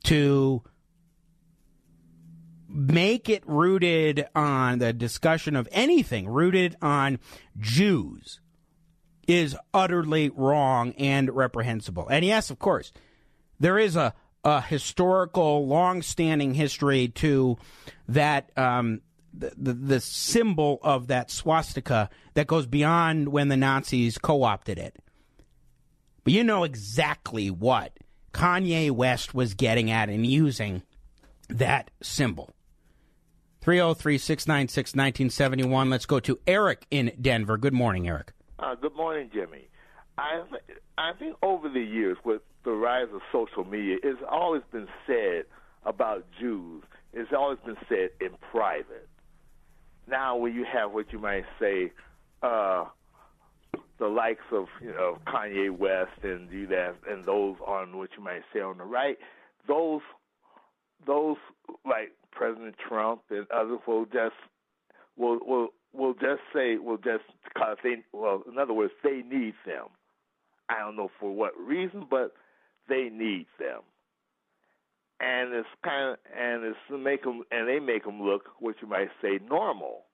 to 0.04 0.62
make 2.68 3.28
it 3.28 3.42
rooted 3.46 4.26
on 4.34 4.78
the 4.78 4.92
discussion 4.92 5.56
of 5.56 5.68
anything 5.72 6.28
rooted 6.28 6.76
on 6.82 7.18
Jews 7.58 8.40
is 9.26 9.56
utterly 9.72 10.28
wrong 10.30 10.92
and 10.98 11.34
reprehensible. 11.34 12.08
And 12.08 12.24
yes, 12.24 12.50
of 12.50 12.58
course, 12.58 12.92
there 13.60 13.78
is 13.78 13.96
a, 13.96 14.14
a 14.44 14.60
historical, 14.60 15.66
long-standing 15.66 16.54
history 16.54 17.08
to 17.08 17.56
that 18.08 18.50
um, 18.58 19.00
the, 19.32 19.52
the 19.56 19.72
the 19.72 20.00
symbol 20.00 20.78
of 20.82 21.08
that 21.08 21.30
swastika 21.30 22.08
that 22.34 22.46
goes 22.46 22.66
beyond 22.66 23.28
when 23.28 23.48
the 23.48 23.56
Nazis 23.56 24.18
co-opted 24.18 24.78
it. 24.78 24.96
But 26.22 26.32
you 26.32 26.44
know 26.44 26.64
exactly 26.64 27.50
what 27.50 27.98
Kanye 28.32 28.90
West 28.90 29.34
was 29.34 29.54
getting 29.54 29.90
at 29.90 30.08
in 30.08 30.24
using 30.24 30.82
that 31.48 31.90
symbol. 32.02 32.50
303 33.60 34.18
696 34.18 34.90
1971. 34.90 35.90
Let's 35.90 36.06
go 36.06 36.20
to 36.20 36.38
Eric 36.46 36.86
in 36.90 37.12
Denver. 37.20 37.56
Good 37.56 37.72
morning, 37.72 38.08
Eric. 38.08 38.32
Uh, 38.58 38.74
good 38.74 38.94
morning, 38.94 39.30
Jimmy. 39.32 39.68
I 40.18 40.42
th- 40.50 40.78
I 40.96 41.12
think 41.18 41.36
over 41.42 41.68
the 41.68 41.80
years, 41.80 42.16
with 42.24 42.42
the 42.64 42.72
rise 42.72 43.08
of 43.14 43.20
social 43.32 43.64
media, 43.64 43.96
it's 44.02 44.20
always 44.28 44.62
been 44.72 44.88
said 45.06 45.44
about 45.84 46.24
Jews. 46.40 46.82
It's 47.12 47.32
always 47.36 47.58
been 47.64 47.76
said 47.88 48.10
in 48.20 48.30
private. 48.50 49.08
Now, 50.08 50.36
when 50.36 50.54
you 50.54 50.64
have 50.70 50.92
what 50.92 51.12
you 51.12 51.18
might 51.18 51.44
say, 51.60 51.92
uh, 52.42 52.84
the 53.98 54.06
likes 54.08 54.44
of 54.52 54.66
you 54.82 54.92
know 54.92 55.18
Kanye 55.26 55.70
West 55.70 56.22
and 56.22 56.50
do 56.50 56.66
that, 56.68 56.96
and 57.08 57.24
those 57.24 57.56
on 57.66 57.96
what 57.96 58.10
you 58.16 58.22
might 58.22 58.42
say 58.52 58.60
on 58.60 58.78
the 58.78 58.84
right, 58.84 59.18
those 59.68 60.00
those 61.06 61.36
like 61.84 62.12
President 62.32 62.74
Trump 62.88 63.22
and 63.30 63.46
others 63.50 63.78
will 63.86 64.06
just 64.06 64.34
will 65.16 65.38
will 65.46 65.68
will 65.92 66.14
just 66.14 66.42
say 66.52 66.76
will 66.76 66.96
just 66.96 67.24
because 67.44 67.76
they 67.82 68.02
well 68.12 68.42
in 68.50 68.58
other 68.58 68.74
words 68.74 68.92
they 69.02 69.22
need 69.22 69.54
them. 69.64 69.86
I 70.68 70.80
don't 70.80 70.96
know 70.96 71.10
for 71.20 71.34
what 71.34 71.52
reason, 71.58 72.06
but 72.10 72.34
they 72.88 73.08
need 73.10 73.46
them, 73.58 73.80
and 75.20 75.54
it's 75.54 75.68
kind 75.82 76.12
of 76.12 76.16
and 76.36 76.64
it's 76.64 76.78
to 76.88 76.98
make 76.98 77.22
them 77.24 77.42
and 77.50 77.68
they 77.68 77.78
make 77.78 78.04
them 78.04 78.22
look 78.22 78.50
what 78.58 78.76
you 78.82 78.88
might 78.88 79.08
say 79.22 79.38
normal 79.48 80.04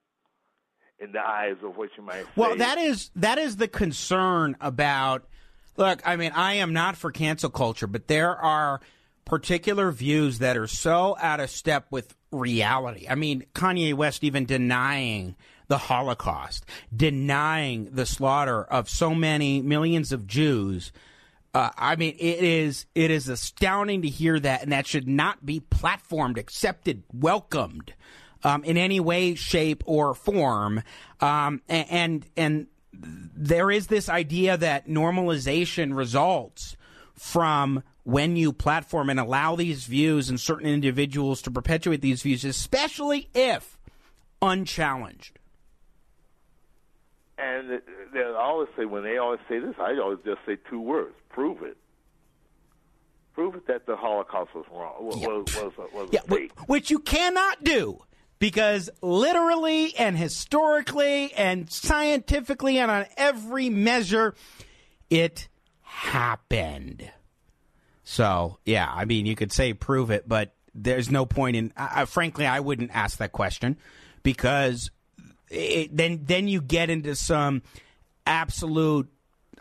in 0.99 1.11
the 1.11 1.19
eyes 1.19 1.55
of 1.63 1.75
what 1.77 1.89
you 1.97 2.03
might 2.03 2.23
say. 2.23 2.29
Well, 2.35 2.55
that 2.55 2.77
is 2.77 3.11
that 3.15 3.37
is 3.37 3.57
the 3.57 3.67
concern 3.67 4.55
about. 4.61 5.27
Look, 5.77 6.01
I 6.05 6.17
mean, 6.17 6.33
I 6.35 6.55
am 6.55 6.73
not 6.73 6.97
for 6.97 7.11
cancel 7.11 7.49
culture, 7.49 7.87
but 7.87 8.07
there 8.07 8.35
are 8.35 8.81
particular 9.25 9.91
views 9.91 10.39
that 10.39 10.57
are 10.57 10.67
so 10.67 11.15
out 11.19 11.39
of 11.39 11.49
step 11.49 11.87
with 11.89 12.15
reality. 12.31 13.07
I 13.09 13.15
mean, 13.15 13.45
Kanye 13.53 13.93
West 13.93 14.23
even 14.23 14.45
denying 14.45 15.35
the 15.67 15.77
Holocaust, 15.77 16.65
denying 16.93 17.89
the 17.93 18.05
slaughter 18.05 18.63
of 18.63 18.89
so 18.89 19.15
many 19.15 19.61
millions 19.61 20.11
of 20.11 20.27
Jews. 20.27 20.91
Uh, 21.53 21.69
I 21.77 21.95
mean, 21.97 22.15
it 22.17 22.43
is 22.43 22.85
it 22.95 23.11
is 23.11 23.27
astounding 23.27 24.03
to 24.03 24.07
hear 24.07 24.39
that, 24.39 24.63
and 24.63 24.71
that 24.71 24.87
should 24.87 25.07
not 25.07 25.45
be 25.45 25.59
platformed, 25.59 26.37
accepted, 26.37 27.03
welcomed 27.13 27.93
um, 28.43 28.63
in 28.63 28.77
any 28.77 28.99
way, 28.99 29.35
shape, 29.35 29.83
or 29.85 30.13
form. 30.13 30.81
Um, 31.19 31.61
a- 31.69 31.73
and 31.91 32.25
and 32.37 32.67
there 32.93 33.69
is 33.69 33.87
this 33.87 34.07
idea 34.07 34.55
that 34.57 34.87
normalization 34.87 35.95
results 35.95 36.77
from 37.15 37.83
when 38.03 38.35
you 38.35 38.51
platform 38.53 39.09
and 39.09 39.19
allow 39.19 39.55
these 39.55 39.85
views 39.85 40.29
and 40.29 40.39
certain 40.39 40.67
individuals 40.67 41.41
to 41.41 41.51
perpetuate 41.51 42.01
these 42.01 42.21
views, 42.21 42.43
especially 42.45 43.29
if 43.35 43.77
unchallenged. 44.41 45.37
And 47.41 47.81
they 48.13 48.23
always 48.23 48.69
say 48.77 48.85
when 48.85 49.03
they 49.03 49.17
always 49.17 49.39
say 49.49 49.59
this, 49.59 49.75
I 49.79 49.97
always 49.97 50.19
just 50.23 50.39
say 50.45 50.57
two 50.69 50.79
words: 50.79 51.15
prove 51.29 51.63
it. 51.63 51.77
Prove 53.33 53.55
it 53.55 53.65
that 53.67 53.85
the 53.85 53.95
Holocaust 53.95 54.53
was 54.53 54.65
wrong. 54.71 54.93
Was 54.99 55.15
was, 55.55 55.77
was, 55.77 55.93
was 55.93 56.09
Yeah, 56.11 56.21
which 56.67 56.91
you 56.91 56.99
cannot 56.99 57.63
do 57.63 57.99
because 58.37 58.89
literally 59.01 59.95
and 59.95 60.17
historically 60.17 61.33
and 61.33 61.71
scientifically 61.71 62.77
and 62.77 62.91
on 62.91 63.05
every 63.15 63.69
measure, 63.69 64.35
it 65.09 65.47
happened. 65.81 67.09
So, 68.03 68.57
yeah, 68.65 68.91
I 68.91 69.05
mean, 69.05 69.25
you 69.25 69.35
could 69.35 69.53
say 69.53 69.73
prove 69.73 70.11
it, 70.11 70.27
but 70.27 70.53
there's 70.73 71.09
no 71.09 71.25
point 71.25 71.55
in. 71.55 71.73
Uh, 71.77 72.05
frankly, 72.05 72.45
I 72.45 72.59
wouldn't 72.59 72.91
ask 72.93 73.17
that 73.19 73.31
question 73.31 73.77
because 74.23 74.91
it, 75.51 75.95
then 75.95 76.21
then 76.23 76.47
you 76.47 76.61
get 76.61 76.89
into 76.89 77.15
some 77.15 77.61
absolute. 78.25 79.09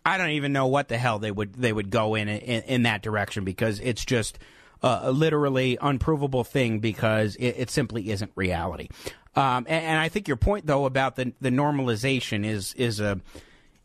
I 0.05 0.17
don't 0.17 0.31
even 0.31 0.53
know 0.53 0.67
what 0.67 0.89
the 0.89 0.97
hell 0.97 1.19
they 1.19 1.31
would 1.31 1.55
they 1.55 1.73
would 1.73 1.91
go 1.91 2.15
in 2.15 2.29
in, 2.29 2.63
in 2.63 2.83
that 2.85 3.03
direction 3.03 3.45
because 3.45 3.81
it's 3.81 4.05
just 4.05 4.39
a 4.83 5.13
literally 5.13 5.77
unprovable 5.81 6.45
thing 6.45 6.79
because 6.79 7.37
it, 7.37 7.49
it 7.59 7.71
simply 7.71 8.11
isn't 8.11 8.33
reality. 8.35 8.89
Um, 9.37 9.67
and, 9.69 9.85
and, 9.85 9.99
I 9.99 10.09
think 10.09 10.27
your 10.27 10.39
point 10.39 10.67
though 10.67 10.87
about 10.87 11.17
the 11.17 11.33
the 11.41 11.51
normalization 11.51 12.45
is 12.45 12.75
is 12.75 12.99
a 12.99 13.21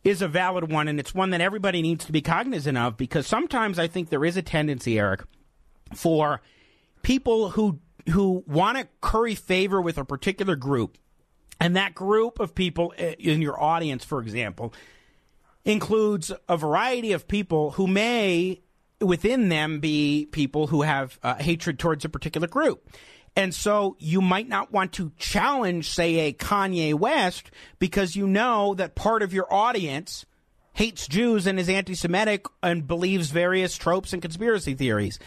is 0.04 0.22
a 0.22 0.28
valid 0.28 0.72
one, 0.72 0.88
and 0.88 1.00
it's 1.00 1.14
one 1.14 1.32
that 1.32 1.42
everybody 1.42 1.82
needs 1.82 2.06
to 2.06 2.12
be 2.12 2.22
cognizant 2.22 2.78
of 2.78 2.96
because 2.96 3.28
sometimes 3.28 3.78
I 3.78 3.88
think 3.88 4.10
there 4.10 4.24
is 4.24 4.38
a 4.38 4.42
tendency, 4.42 4.98
Eric, 4.98 5.24
for 5.94 6.42
people 7.04 7.50
who 7.50 7.80
who 8.10 8.44
want 8.48 8.78
to 8.78 8.88
curry 9.02 9.36
favor 9.36 9.82
with 9.82 9.98
a 9.98 10.06
particular 10.06 10.56
group, 10.56 10.98
and 11.60 11.76
that 11.76 11.96
group 11.96 12.40
of 12.40 12.56
people 12.56 12.94
eh, 12.98 13.16
in 13.20 13.42
your 13.42 13.62
audience, 13.62 14.04
for 14.04 14.22
example, 14.22 14.74
includes 15.64 16.32
a 16.48 16.58
variety 16.58 17.12
of 17.12 17.28
people 17.28 17.72
who 17.72 17.88
may 17.88 18.62
within 19.02 19.50
them 19.50 19.80
be 19.80 20.28
people 20.32 20.68
who 20.68 20.84
have 20.84 21.20
uh, 21.24 21.36
hatred 21.36 21.80
towards 21.80 22.06
a 22.06 22.10
particular 22.10 22.48
group. 22.48 22.90
And 23.36 23.54
so 23.54 23.98
you 24.00 24.22
might 24.22 24.48
not 24.48 24.72
want 24.72 24.94
to 24.94 25.12
challenge, 25.18 25.90
say, 25.90 26.28
a 26.28 26.34
Kanye 26.34 26.94
West 26.94 27.52
because 27.80 28.16
you 28.16 28.28
know 28.28 28.74
that 28.76 28.96
part 28.96 29.22
of 29.22 29.34
your 29.34 29.52
audience 29.54 30.26
hates 30.74 31.08
Jews 31.08 31.46
and 31.46 31.60
is 31.60 31.68
anti 31.68 31.96
Semitic 31.96 32.46
and 32.64 32.88
believes 32.88 33.32
various 33.32 33.78
tropes 33.78 34.14
and 34.14 34.22
conspiracy 34.22 34.74
theories. 34.74 35.20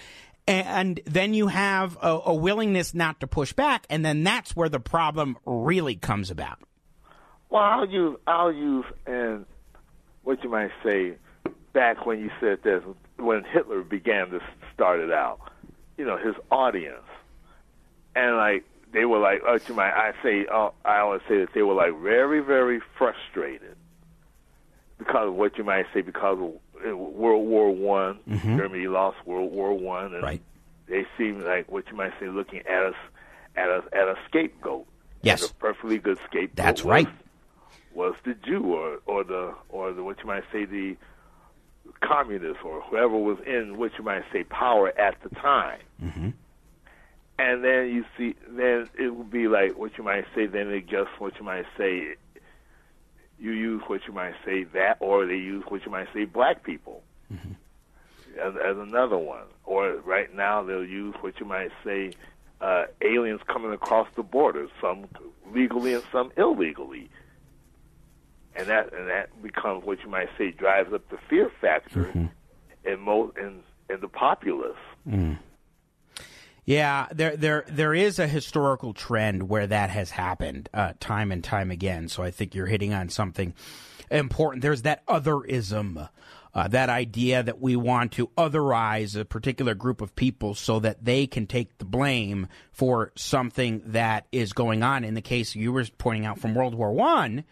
And 0.49 0.99
then 1.05 1.35
you 1.35 1.49
have 1.49 1.99
a, 2.01 2.21
a, 2.25 2.35
willingness 2.35 2.95
not 2.95 3.21
to 3.21 3.27
push 3.27 3.53
back, 3.53 3.87
and 3.91 4.03
then 4.03 4.25
that's 4.25 4.57
where 4.57 4.71
the 4.71 4.81
problem 4.81 5.37
really 5.45 5.95
comes 5.95 6.31
about. 6.31 6.59
Well, 7.51 7.63
I'll 7.63 7.87
use 7.87 8.17
I'll 8.27 8.53
use 8.53 8.87
and 9.07 9.45
what 10.23 10.43
you 10.43 10.49
might 10.49 10.71
say 10.83 11.17
back 11.75 12.07
when 12.07 12.21
you 12.21 12.31
said 12.41 12.63
this 12.63 12.83
when 13.19 13.45
Hitler 13.45 13.83
began 13.83 14.31
to 14.31 14.41
start 14.73 15.01
it 15.01 15.13
out, 15.13 15.39
you 15.99 16.07
know, 16.07 16.17
his 16.17 16.35
audience, 16.51 17.05
and 18.17 18.37
like 18.37 18.65
they 18.93 19.05
were 19.05 19.19
like, 19.19 19.43
uh, 19.43 19.51
oh, 19.51 19.59
you 19.69 19.75
might 19.75 19.93
I 19.93 20.13
say, 20.23 20.47
oh, 20.51 20.73
I 20.83 21.01
always 21.01 21.21
say 21.29 21.41
that 21.41 21.51
they 21.55 21.63
were 21.63 21.75
like 21.75 21.99
very, 22.01 22.41
very 22.41 22.81
frustrated 22.97 23.77
because 24.97 25.29
of 25.29 25.35
what 25.35 25.59
you 25.59 25.65
might 25.65 25.87
say 25.93 26.01
because 26.01 26.39
of 26.41 26.55
World 26.85 27.47
War 27.47 27.71
One, 27.71 28.19
mm-hmm. 28.29 28.59
Germany 28.59 28.89
lost 28.89 29.19
World 29.27 29.53
War 29.53 29.75
One, 29.75 30.15
and 30.15 30.23
right. 30.23 30.43
they 30.87 31.07
seem 31.17 31.41
like 31.41 31.71
what 31.71 31.89
you 31.91 31.97
might 31.97 32.13
say 32.21 32.29
looking 32.29 32.61
at 32.61 32.85
us 32.85 32.95
at 33.57 33.71
us 33.71 33.85
at 33.93 34.09
a 34.09 34.17
scapegoat. 34.29 34.87
Yes, 35.23 35.43
and 35.43 35.51
a 35.51 35.55
perfectly 35.55 35.99
good 35.99 36.19
scapegoat. 36.27 36.57
That's 36.57 36.83
was, 36.83 36.91
right. 36.91 37.09
Was 37.95 38.15
the 38.25 38.35
Jew 38.35 38.75
or 38.75 39.01
or 39.07 39.25
the 39.25 39.55
or 39.69 39.93
the 39.93 40.03
what 40.03 40.19
you 40.21 40.27
might 40.27 40.45
say 40.53 40.65
the 40.65 40.97
communists 42.01 42.63
or 42.65 42.81
whoever 42.83 43.17
was 43.17 43.39
in 43.47 43.77
what 43.77 43.93
you 43.99 44.05
might 44.05 44.25
say 44.33 44.45
power 44.45 44.93
at 44.99 45.21
the 45.23 45.31
time. 45.37 45.81
Mm-hmm. 46.03 46.31
And 47.41 47.65
then 47.65 47.89
you 47.89 48.05
see, 48.17 48.35
then 48.49 48.89
it 48.99 49.15
would 49.15 49.31
be 49.31 49.47
like 49.47 49.79
what 49.79 49.97
you 49.97 50.05
might 50.05 50.25
say. 50.35 50.47
Then 50.47 50.69
it 50.71 50.89
just 50.89 51.11
what 51.19 51.39
you 51.39 51.45
might 51.45 51.67
say. 51.77 52.15
You 53.41 53.53
use 53.53 53.83
what 53.87 54.01
you 54.07 54.13
might 54.13 54.35
say 54.45 54.65
that, 54.65 54.97
or 55.01 55.27
they 55.27 55.37
use 55.37 55.65
what 55.69 55.85
you 55.85 55.91
might 55.93 56.09
say 56.13 56.25
black 56.25 56.65
people 56.65 57.03
mm-hmm. 57.33 57.53
as, 58.41 58.55
as 58.57 58.77
another 58.77 59.19
one. 59.19 59.45
Or 59.65 59.93
right 60.05 60.35
now 60.35 60.63
they'll 60.63 60.85
use 60.85 61.15
what 61.21 61.39
you 61.39 61.47
might 61.47 61.71
say 61.85 62.13
uh, 62.61 62.87
aliens 63.03 63.41
coming 63.47 63.73
across 63.73 64.09
the 64.17 64.23
border, 64.23 64.67
some 64.81 65.07
legally 65.53 65.95
and 65.95 66.03
some 66.11 66.33
illegally 66.37 67.09
and 68.59 68.67
that 68.67 68.93
and 68.93 69.09
that 69.09 69.43
becomes 69.43 69.85
what 69.85 70.03
you 70.03 70.11
might 70.11 70.29
say 70.37 70.51
drives 70.51 70.93
up 70.93 71.09
the 71.09 71.19
fear 71.31 71.51
factor 71.61 72.05
mm-hmm. 72.05 72.27
in 72.85 73.01
most 73.01 73.37
in 73.39 73.63
in 73.89 74.01
the 74.01 74.09
populace. 74.09 74.77
Mm. 75.09 75.39
Yeah, 76.69 77.07
there 77.11 77.35
there 77.35 77.65
there 77.67 77.95
is 77.95 78.19
a 78.19 78.29
historical 78.29 78.93
trend 78.93 79.49
where 79.49 79.67
that 79.67 79.89
has 79.89 80.11
happened 80.11 80.69
uh, 80.75 80.93
time 81.01 81.33
and 81.33 81.43
time 81.43 81.71
again. 81.71 82.09
So 82.09 82.23
I 82.23 82.31
think 82.31 82.55
you're 82.55 82.67
hitting 82.67 82.93
on 82.93 83.09
something 83.09 83.55
important. 84.11 84.61
There's 84.61 84.83
that 84.83 85.07
otherism. 85.07 86.11
Uh, 86.55 86.69
that 86.69 86.91
idea 86.91 87.43
that 87.43 87.61
we 87.63 87.75
want 87.75 88.13
to 88.13 88.27
otherize 88.37 89.19
a 89.19 89.25
particular 89.25 89.75
group 89.75 90.03
of 90.03 90.15
people 90.15 90.55
so 90.55 90.79
that 90.81 91.03
they 91.03 91.27
can 91.27 91.47
take 91.47 91.79
the 91.79 91.85
blame 91.87 92.49
for 92.71 93.13
something 93.17 93.81
that 93.87 94.27
is 94.31 94.53
going 94.53 94.83
on. 94.83 95.05
In 95.05 95.15
the 95.15 95.23
case 95.23 95.55
you 95.55 95.73
were 95.73 95.87
pointing 95.97 96.27
out 96.27 96.39
from 96.39 96.55
World 96.55 96.75
War 96.75 96.93
One, 96.93 97.45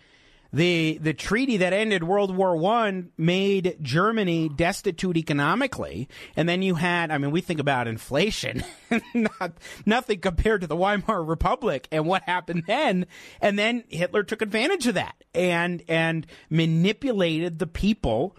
the 0.57 0.99
the 1.03 1.13
treaty 1.13 1.59
that 1.59 1.75
ended 1.75 2.03
World 2.03 2.35
War 2.35 2.57
One 2.57 3.11
made 3.19 3.77
Germany 3.83 4.49
destitute 4.49 5.19
economically, 5.19 6.09
and 6.35 6.49
then 6.49 6.63
you 6.63 6.77
had 6.77 7.11
I 7.11 7.19
mean 7.19 7.31
we 7.31 7.43
think 7.43 7.61
about 7.61 7.87
inflation, 7.87 8.65
not 9.15 9.53
nothing 9.85 10.21
compared 10.21 10.63
to 10.63 10.67
the 10.67 10.75
Weimar 10.75 11.23
Republic 11.23 11.87
and 11.93 12.07
what 12.07 12.23
happened 12.23 12.63
then, 12.67 13.05
and 13.43 13.59
then 13.59 13.85
Hitler 13.89 14.23
took 14.23 14.41
advantage 14.41 14.87
of 14.87 14.95
that 14.95 15.23
and 15.35 15.83
and 15.89 16.27
manipulated 16.49 17.59
the 17.59 17.67
people 17.67 18.35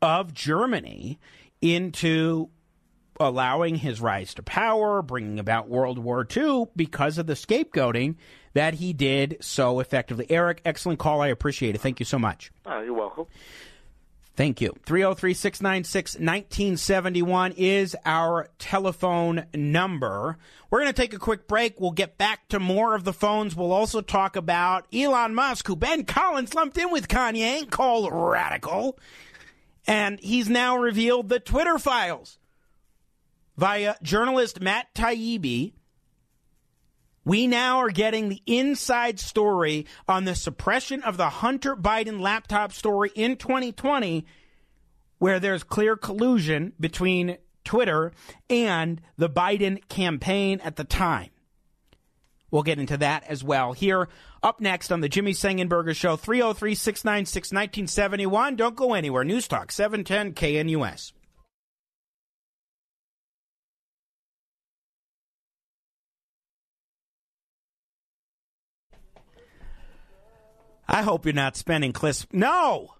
of 0.00 0.32
Germany 0.32 1.18
into 1.60 2.48
allowing 3.20 3.76
his 3.76 4.00
rise 4.00 4.32
to 4.32 4.42
power, 4.42 5.02
bringing 5.02 5.38
about 5.38 5.68
World 5.68 5.98
War 5.98 6.26
II 6.34 6.68
because 6.74 7.18
of 7.18 7.26
the 7.26 7.34
scapegoating 7.34 8.16
that 8.54 8.74
he 8.74 8.92
did 8.92 9.38
so 9.40 9.80
effectively. 9.80 10.26
Eric, 10.30 10.60
excellent 10.64 10.98
call. 10.98 11.20
I 11.20 11.28
appreciate 11.28 11.74
it. 11.74 11.80
Thank 11.80 12.00
you 12.00 12.06
so 12.06 12.18
much. 12.18 12.50
Oh, 12.66 12.80
you're 12.80 12.94
welcome. 12.94 13.26
Thank 14.38 14.60
you. 14.60 14.72
303 14.86 15.34
696 15.34 16.14
1971 16.14 17.54
is 17.56 17.96
our 18.06 18.48
telephone 18.60 19.46
number. 19.52 20.38
We're 20.70 20.78
going 20.78 20.92
to 20.92 21.02
take 21.02 21.12
a 21.12 21.18
quick 21.18 21.48
break. 21.48 21.80
We'll 21.80 21.90
get 21.90 22.18
back 22.18 22.46
to 22.50 22.60
more 22.60 22.94
of 22.94 23.02
the 23.02 23.12
phones. 23.12 23.56
We'll 23.56 23.72
also 23.72 24.00
talk 24.00 24.36
about 24.36 24.86
Elon 24.94 25.34
Musk, 25.34 25.66
who 25.66 25.74
Ben 25.74 26.04
Collins 26.04 26.54
lumped 26.54 26.78
in 26.78 26.92
with 26.92 27.08
Kanye, 27.08 27.68
called 27.68 28.12
radical. 28.12 28.96
And 29.88 30.20
he's 30.20 30.48
now 30.48 30.76
revealed 30.76 31.30
the 31.30 31.40
Twitter 31.40 31.76
files 31.76 32.38
via 33.56 33.96
journalist 34.04 34.60
Matt 34.60 34.94
Taibbi. 34.94 35.72
We 37.28 37.46
now 37.46 37.80
are 37.80 37.90
getting 37.90 38.30
the 38.30 38.40
inside 38.46 39.20
story 39.20 39.84
on 40.08 40.24
the 40.24 40.34
suppression 40.34 41.02
of 41.02 41.18
the 41.18 41.28
Hunter 41.28 41.76
Biden 41.76 42.20
laptop 42.20 42.72
story 42.72 43.12
in 43.14 43.36
2020, 43.36 44.24
where 45.18 45.38
there's 45.38 45.62
clear 45.62 45.94
collusion 45.94 46.72
between 46.80 47.36
Twitter 47.64 48.12
and 48.48 49.02
the 49.18 49.28
Biden 49.28 49.86
campaign 49.90 50.62
at 50.64 50.76
the 50.76 50.84
time. 50.84 51.28
We'll 52.50 52.62
get 52.62 52.78
into 52.78 52.96
that 52.96 53.24
as 53.24 53.44
well. 53.44 53.74
Here, 53.74 54.08
up 54.42 54.62
next 54.62 54.90
on 54.90 55.02
the 55.02 55.08
Jimmy 55.10 55.34
Sengenberger 55.34 55.94
Show, 55.94 56.16
303 56.16 56.74
696 56.74 57.52
1971. 57.52 58.56
Don't 58.56 58.74
go 58.74 58.94
anywhere. 58.94 59.22
News 59.22 59.46
Talk 59.46 59.70
710 59.70 60.32
KNUS. 60.32 61.12
I 70.88 71.02
hope 71.02 71.26
you're 71.26 71.34
not 71.34 71.56
spending 71.56 71.92
Christmas. 71.92 72.32
No! 72.32 72.94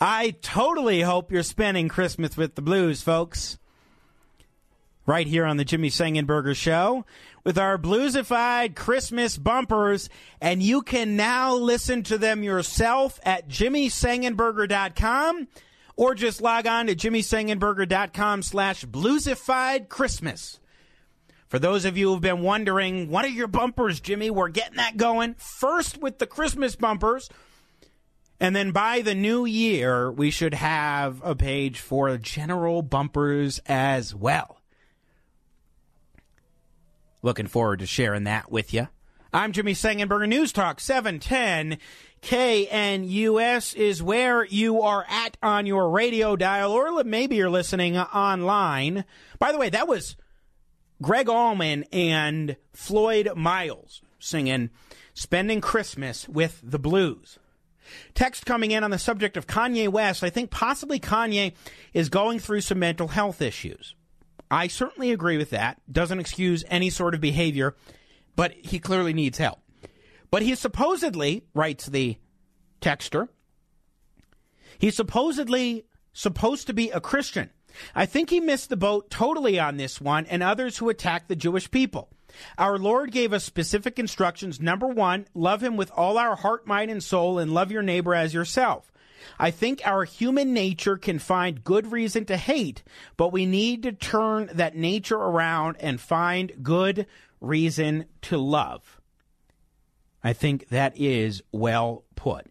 I 0.00 0.36
totally 0.40 1.02
hope 1.02 1.32
you're 1.32 1.42
spending 1.42 1.88
Christmas 1.88 2.36
with 2.36 2.54
the 2.54 2.62
blues, 2.62 3.02
folks. 3.02 3.58
Right 5.04 5.26
here 5.26 5.44
on 5.44 5.56
the 5.56 5.64
Jimmy 5.64 5.90
Sengenberger 5.90 6.54
Show 6.54 7.04
with 7.44 7.58
our 7.58 7.76
bluesified 7.76 8.76
Christmas 8.76 9.36
bumpers, 9.36 10.08
and 10.40 10.62
you 10.62 10.82
can 10.82 11.16
now 11.16 11.54
listen 11.54 12.04
to 12.04 12.16
them 12.16 12.44
yourself 12.44 13.18
at 13.24 13.48
jimmysengenberger.com 13.48 15.48
or 15.96 16.14
just 16.14 16.40
log 16.40 16.66
on 16.66 16.86
to 16.86 16.94
jimmysengenberger.com 16.94 18.42
slash 18.42 18.84
bluesified 18.84 19.88
Christmas. 19.88 20.59
For 21.50 21.58
those 21.58 21.84
of 21.84 21.98
you 21.98 22.12
who've 22.12 22.20
been 22.20 22.42
wondering, 22.42 23.10
what 23.10 23.24
are 23.24 23.28
your 23.28 23.48
bumpers, 23.48 23.98
Jimmy? 23.98 24.30
We're 24.30 24.50
getting 24.50 24.76
that 24.76 24.96
going. 24.96 25.34
First 25.34 25.98
with 26.00 26.20
the 26.20 26.26
Christmas 26.26 26.76
bumpers. 26.76 27.28
And 28.38 28.54
then 28.54 28.70
by 28.70 29.00
the 29.00 29.16
new 29.16 29.44
year, 29.44 30.12
we 30.12 30.30
should 30.30 30.54
have 30.54 31.20
a 31.24 31.34
page 31.34 31.80
for 31.80 32.16
general 32.18 32.82
bumpers 32.82 33.60
as 33.66 34.14
well. 34.14 34.60
Looking 37.20 37.48
forward 37.48 37.80
to 37.80 37.86
sharing 37.86 38.24
that 38.24 38.52
with 38.52 38.72
you. 38.72 38.86
I'm 39.32 39.50
Jimmy 39.50 39.74
Sengenberger. 39.74 40.28
News 40.28 40.52
Talk 40.52 40.78
710 40.78 41.78
KNUS 42.22 43.74
is 43.74 44.00
where 44.00 44.44
you 44.44 44.82
are 44.82 45.04
at 45.08 45.36
on 45.42 45.66
your 45.66 45.90
radio 45.90 46.36
dial, 46.36 46.70
or 46.70 47.02
maybe 47.02 47.34
you're 47.34 47.50
listening 47.50 47.98
online. 47.98 49.04
By 49.40 49.50
the 49.50 49.58
way, 49.58 49.68
that 49.70 49.88
was 49.88 50.14
Gregg 51.02 51.28
Allman 51.28 51.84
and 51.92 52.56
Floyd 52.72 53.30
Miles 53.36 54.02
singing 54.18 54.70
Spending 55.14 55.60
Christmas 55.60 56.28
with 56.28 56.60
the 56.62 56.78
Blues. 56.78 57.38
Text 58.14 58.46
coming 58.46 58.70
in 58.70 58.84
on 58.84 58.90
the 58.90 58.98
subject 58.98 59.36
of 59.36 59.46
Kanye 59.46 59.88
West. 59.88 60.22
I 60.22 60.30
think 60.30 60.50
possibly 60.50 61.00
Kanye 61.00 61.54
is 61.92 62.08
going 62.08 62.38
through 62.38 62.60
some 62.60 62.78
mental 62.78 63.08
health 63.08 63.42
issues. 63.42 63.94
I 64.50 64.66
certainly 64.66 65.10
agree 65.10 65.36
with 65.36 65.50
that. 65.50 65.80
Doesn't 65.90 66.20
excuse 66.20 66.64
any 66.68 66.90
sort 66.90 67.14
of 67.14 67.20
behavior, 67.20 67.74
but 68.36 68.52
he 68.52 68.78
clearly 68.78 69.12
needs 69.12 69.38
help. 69.38 69.60
But 70.30 70.42
he 70.42 70.54
supposedly, 70.54 71.44
writes 71.54 71.86
the 71.86 72.18
texter, 72.80 73.28
he's 74.78 74.96
supposedly 74.96 75.86
supposed 76.12 76.66
to 76.66 76.72
be 76.72 76.90
a 76.90 77.00
Christian. 77.00 77.50
I 77.94 78.06
think 78.06 78.30
he 78.30 78.40
missed 78.40 78.68
the 78.68 78.76
boat 78.76 79.10
totally 79.10 79.58
on 79.58 79.76
this 79.76 80.00
one 80.00 80.26
and 80.26 80.42
others 80.42 80.78
who 80.78 80.88
attack 80.88 81.28
the 81.28 81.36
Jewish 81.36 81.70
people. 81.70 82.08
Our 82.58 82.78
Lord 82.78 83.12
gave 83.12 83.32
us 83.32 83.44
specific 83.44 83.98
instructions. 83.98 84.60
Number 84.60 84.86
one, 84.86 85.26
love 85.34 85.62
him 85.62 85.76
with 85.76 85.90
all 85.96 86.18
our 86.18 86.36
heart, 86.36 86.66
mind, 86.66 86.90
and 86.90 87.02
soul, 87.02 87.38
and 87.38 87.52
love 87.52 87.72
your 87.72 87.82
neighbor 87.82 88.14
as 88.14 88.34
yourself. 88.34 88.90
I 89.38 89.50
think 89.50 89.82
our 89.84 90.04
human 90.04 90.52
nature 90.52 90.96
can 90.96 91.18
find 91.18 91.64
good 91.64 91.92
reason 91.92 92.24
to 92.26 92.36
hate, 92.36 92.82
but 93.16 93.32
we 93.32 93.46
need 93.46 93.82
to 93.82 93.92
turn 93.92 94.50
that 94.54 94.76
nature 94.76 95.16
around 95.16 95.76
and 95.80 96.00
find 96.00 96.52
good 96.62 97.06
reason 97.40 98.06
to 98.22 98.38
love. 98.38 99.00
I 100.22 100.32
think 100.32 100.68
that 100.68 100.96
is 100.96 101.42
well 101.52 102.04
put. 102.14 102.46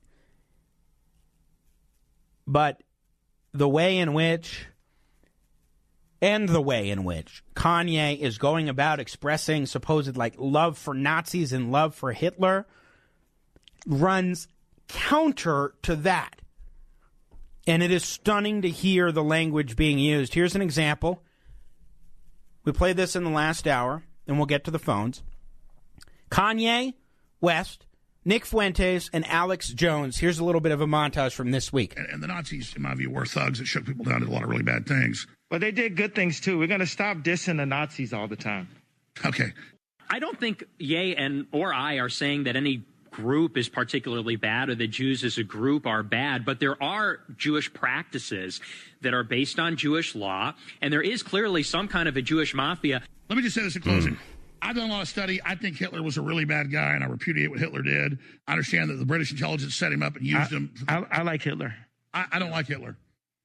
But 2.47 2.81
the 3.53 3.69
way 3.69 3.97
in 3.97 4.13
which 4.13 4.65
and 6.21 6.49
the 6.49 6.61
way 6.61 6.89
in 6.89 7.03
which 7.03 7.43
Kanye 7.55 8.17
is 8.19 8.37
going 8.37 8.69
about 8.69 8.99
expressing 8.99 9.65
supposed 9.65 10.17
like 10.17 10.35
love 10.37 10.77
for 10.77 10.93
Nazis 10.93 11.53
and 11.53 11.71
love 11.71 11.95
for 11.95 12.11
Hitler 12.11 12.65
runs 13.87 14.47
counter 14.87 15.73
to 15.83 15.95
that. 15.97 16.41
And 17.67 17.83
it 17.83 17.91
is 17.91 18.03
stunning 18.03 18.63
to 18.63 18.69
hear 18.69 19.11
the 19.11 19.23
language 19.23 19.75
being 19.75 19.99
used. 19.99 20.33
Here's 20.33 20.55
an 20.55 20.61
example. 20.61 21.23
We 22.65 22.71
played 22.71 22.97
this 22.97 23.15
in 23.15 23.23
the 23.23 23.29
last 23.29 23.67
hour, 23.67 24.03
and 24.27 24.37
we'll 24.37 24.47
get 24.47 24.63
to 24.65 24.71
the 24.71 24.79
phones. 24.79 25.21
Kanye 26.31 26.93
West, 27.41 27.85
Nick 28.25 28.45
Fuentes, 28.45 29.09
and 29.13 29.25
Alex 29.27 29.69
Jones. 29.69 30.17
Here's 30.17 30.39
a 30.39 30.43
little 30.43 30.61
bit 30.61 30.71
of 30.71 30.81
a 30.81 30.87
montage 30.87 31.33
from 31.33 31.51
this 31.51 31.71
week. 31.71 31.93
And, 31.97 32.07
and 32.07 32.23
the 32.23 32.27
Nazis, 32.27 32.75
in 32.75 32.81
my 32.81 32.95
view, 32.95 33.11
were 33.11 33.25
thugs 33.25 33.59
that 33.59 33.65
shook 33.65 33.85
people 33.85 34.05
down, 34.05 34.21
did 34.21 34.29
a 34.29 34.31
lot 34.31 34.43
of 34.43 34.49
really 34.49 34.63
bad 34.63 34.87
things. 34.87 35.27
But 35.49 35.61
they 35.61 35.71
did 35.71 35.95
good 35.95 36.13
things 36.13 36.39
too. 36.39 36.59
We're 36.59 36.67
going 36.67 36.79
to 36.79 36.85
stop 36.85 37.17
dissing 37.17 37.57
the 37.57 37.65
Nazis 37.65 38.13
all 38.13 38.27
the 38.27 38.35
time. 38.35 38.69
Okay. 39.25 39.51
I 40.09 40.19
don't 40.19 40.39
think 40.39 40.63
Ye 40.77 41.15
and 41.15 41.47
or 41.51 41.73
I 41.73 41.95
are 41.95 42.09
saying 42.09 42.43
that 42.43 42.55
any 42.55 42.83
group 43.11 43.57
is 43.57 43.69
particularly 43.69 44.35
bad 44.35 44.69
or 44.69 44.75
the 44.75 44.87
Jews 44.87 45.23
as 45.23 45.37
a 45.37 45.43
group 45.43 45.85
are 45.85 46.03
bad, 46.03 46.45
but 46.45 46.59
there 46.59 46.81
are 46.81 47.19
Jewish 47.37 47.71
practices 47.73 48.61
that 49.01 49.13
are 49.13 49.23
based 49.23 49.59
on 49.59 49.75
Jewish 49.75 50.15
law, 50.15 50.53
and 50.81 50.93
there 50.93 51.01
is 51.01 51.23
clearly 51.23 51.63
some 51.63 51.87
kind 51.87 52.07
of 52.07 52.17
a 52.17 52.21
Jewish 52.21 52.53
mafia. 52.53 53.01
Let 53.29 53.35
me 53.35 53.41
just 53.41 53.55
say 53.55 53.63
this 53.63 53.75
in 53.75 53.81
closing. 53.81 54.13
Mm. 54.13 54.19
I've 54.61 54.75
done 54.75 54.89
a 54.89 54.93
lot 54.93 55.01
of 55.01 55.07
study. 55.07 55.39
I 55.43 55.55
think 55.55 55.77
Hitler 55.77 56.03
was 56.03 56.17
a 56.17 56.21
really 56.21 56.45
bad 56.45 56.71
guy, 56.71 56.93
and 56.93 57.03
I 57.03 57.07
repudiate 57.07 57.49
what 57.49 57.59
Hitler 57.59 57.81
did. 57.81 58.19
I 58.47 58.53
understand 58.53 58.89
that 58.89 58.95
the 58.95 59.05
British 59.05 59.31
intelligence 59.31 59.75
set 59.75 59.91
him 59.91 60.03
up 60.03 60.15
and 60.17 60.25
used 60.25 60.53
I, 60.53 60.55
him. 60.55 60.73
I, 60.87 61.05
I 61.11 61.21
like 61.21 61.41
Hitler. 61.41 61.73
I, 62.13 62.25
I 62.33 62.39
don't 62.39 62.51
like 62.51 62.67
Hitler. 62.67 62.97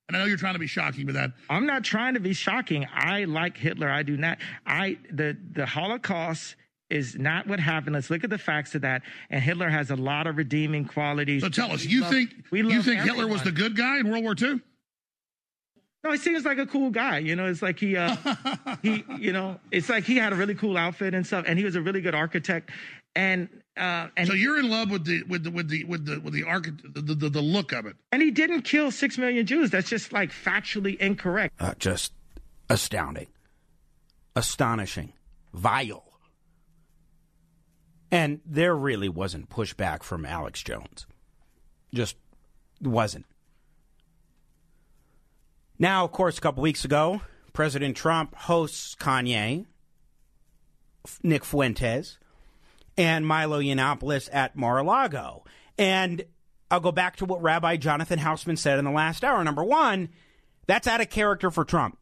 And 0.09 0.17
I 0.17 0.21
know 0.21 0.27
you're 0.27 0.37
trying 0.37 0.55
to 0.55 0.59
be 0.59 0.67
shocking 0.67 1.07
with 1.07 1.15
that. 1.15 1.33
I'm 1.49 1.67
not 1.67 1.83
trying 1.83 2.15
to 2.15 2.21
be 2.21 2.35
shocking. 2.35 2.87
I 2.93 3.25
like 3.25 3.57
Hitler. 3.57 3.89
I 3.89 4.03
do 4.03 4.17
not. 4.17 4.39
I 4.67 4.99
the 5.11 5.37
the 5.53 5.65
Holocaust 5.65 6.57
is 6.91 7.17
not 7.17 7.47
what 7.47 7.59
happened. 7.59 7.95
Let's 7.95 8.11
look 8.11 8.23
at 8.25 8.31
the 8.31 8.39
facts 8.39 8.75
of 8.75 8.83
that. 8.83 9.03
And 9.31 9.43
Hitler 9.43 9.71
has 9.71 9.91
a 9.91 9.97
lot 9.97 10.27
of 10.27 10.37
redeeming 10.37 10.85
qualities. 10.85 11.43
So 11.43 11.49
tell 11.49 11.73
us, 11.73 11.85
we 11.85 11.91
you 11.91 12.01
love, 12.03 12.11
think 12.11 12.31
you 12.53 12.83
think 12.83 13.01
everyone. 13.01 13.07
Hitler 13.07 13.27
was 13.27 13.43
the 13.43 13.53
good 13.53 13.77
guy 13.77 13.99
in 13.99 14.11
World 14.11 14.25
War 14.25 14.35
II? 14.41 14.61
No, 16.05 16.13
he 16.13 16.19
seems 16.19 16.45
like 16.45 16.59
a 16.59 16.67
cool 16.67 16.91
guy. 16.91 17.19
You 17.19 17.35
know, 17.35 17.47
it's 17.47 17.63
like 17.63 17.81
he, 17.81 17.97
uh, 17.97 18.15
he, 18.83 19.05
you 19.19 19.33
know, 19.33 19.59
it's 19.71 19.89
like 19.89 20.05
he 20.05 20.17
had 20.17 20.35
a 20.35 20.37
really 20.37 20.55
cool 20.55 20.77
outfit 20.77 21.15
and 21.15 21.27
stuff, 21.27 21.47
and 21.49 21.59
he 21.59 21.65
was 21.65 21.77
a 21.77 21.81
really 21.81 22.03
good 22.03 22.15
architect. 22.15 22.71
And 23.17 23.49
uh, 23.77 24.09
and 24.17 24.29
so 24.29 24.35
you're 24.35 24.59
in 24.59 24.69
love 24.69 24.91
with 24.91 25.05
the 25.05 25.23
with 25.25 25.45
the 25.45 25.51
with 25.51 25.69
the 25.69 25.85
with 25.85 26.07
the 26.07 26.21
with 26.21 26.35
the 26.35 26.45
architect, 26.45 26.95
the, 26.95 27.15
the, 27.15 27.29
the 27.29 27.41
look 27.41 27.73
of 27.73 27.87
it. 27.87 27.97
And 28.13 28.23
he 28.23 28.31
didn't 28.31 28.63
kill 28.63 28.91
six 28.91 29.19
million 29.19 29.47
Jews. 29.47 29.71
That's 29.71 29.89
just 29.89 30.13
like 30.13 30.31
factually 30.31 30.97
incorrect. 30.99 31.55
Uh, 31.61 31.75
just 31.79 32.13
astounding, 32.69 33.29
astonishing, 34.35 35.13
vile. 35.53 36.05
And 38.11 38.41
there 38.47 38.77
really 38.77 39.09
wasn't 39.09 39.49
pushback 39.49 40.03
from 40.03 40.25
Alex 40.25 40.63
Jones. 40.63 41.07
Just 41.93 42.17
wasn't. 42.81 43.27
Now, 45.79 46.05
of 46.05 46.13
course, 46.13 46.39
a 46.39 46.41
couple 46.41 46.63
weeks 46.63 46.85
ago, 46.85 47.23
President 47.53 47.97
Trump 47.97 48.35
hosts 48.37 48.95
Kanye, 48.95 49.67
Nick 51.25 51.45
Fuentes, 51.45 52.19
and 52.97 53.27
Milo 53.27 53.61
Yiannopoulos 53.61 54.29
at 54.33 54.57
Mar-a-Lago. 54.57 55.45
And 55.79 56.25
I'll 56.71 56.81
go 56.81 56.93
back 56.93 57.17
to 57.17 57.25
what 57.25 57.43
Rabbi 57.43 57.77
Jonathan 57.77 58.19
Hausman 58.19 58.59
said 58.59 58.79
in 58.79 58.85
the 58.85 58.91
last 58.91 59.25
hour. 59.25 59.43
Number 59.43 59.65
one, 59.65 60.11
that's 60.67 60.87
out 60.87 61.01
of 61.01 61.11
character 61.11 61.51
for 61.51 61.65
Trump, 61.65 61.99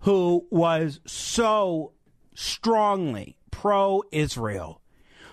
who 0.00 0.46
was 0.50 1.00
so 1.06 1.92
strongly 2.34 3.36
pro 3.50 4.02
Israel, 4.12 4.80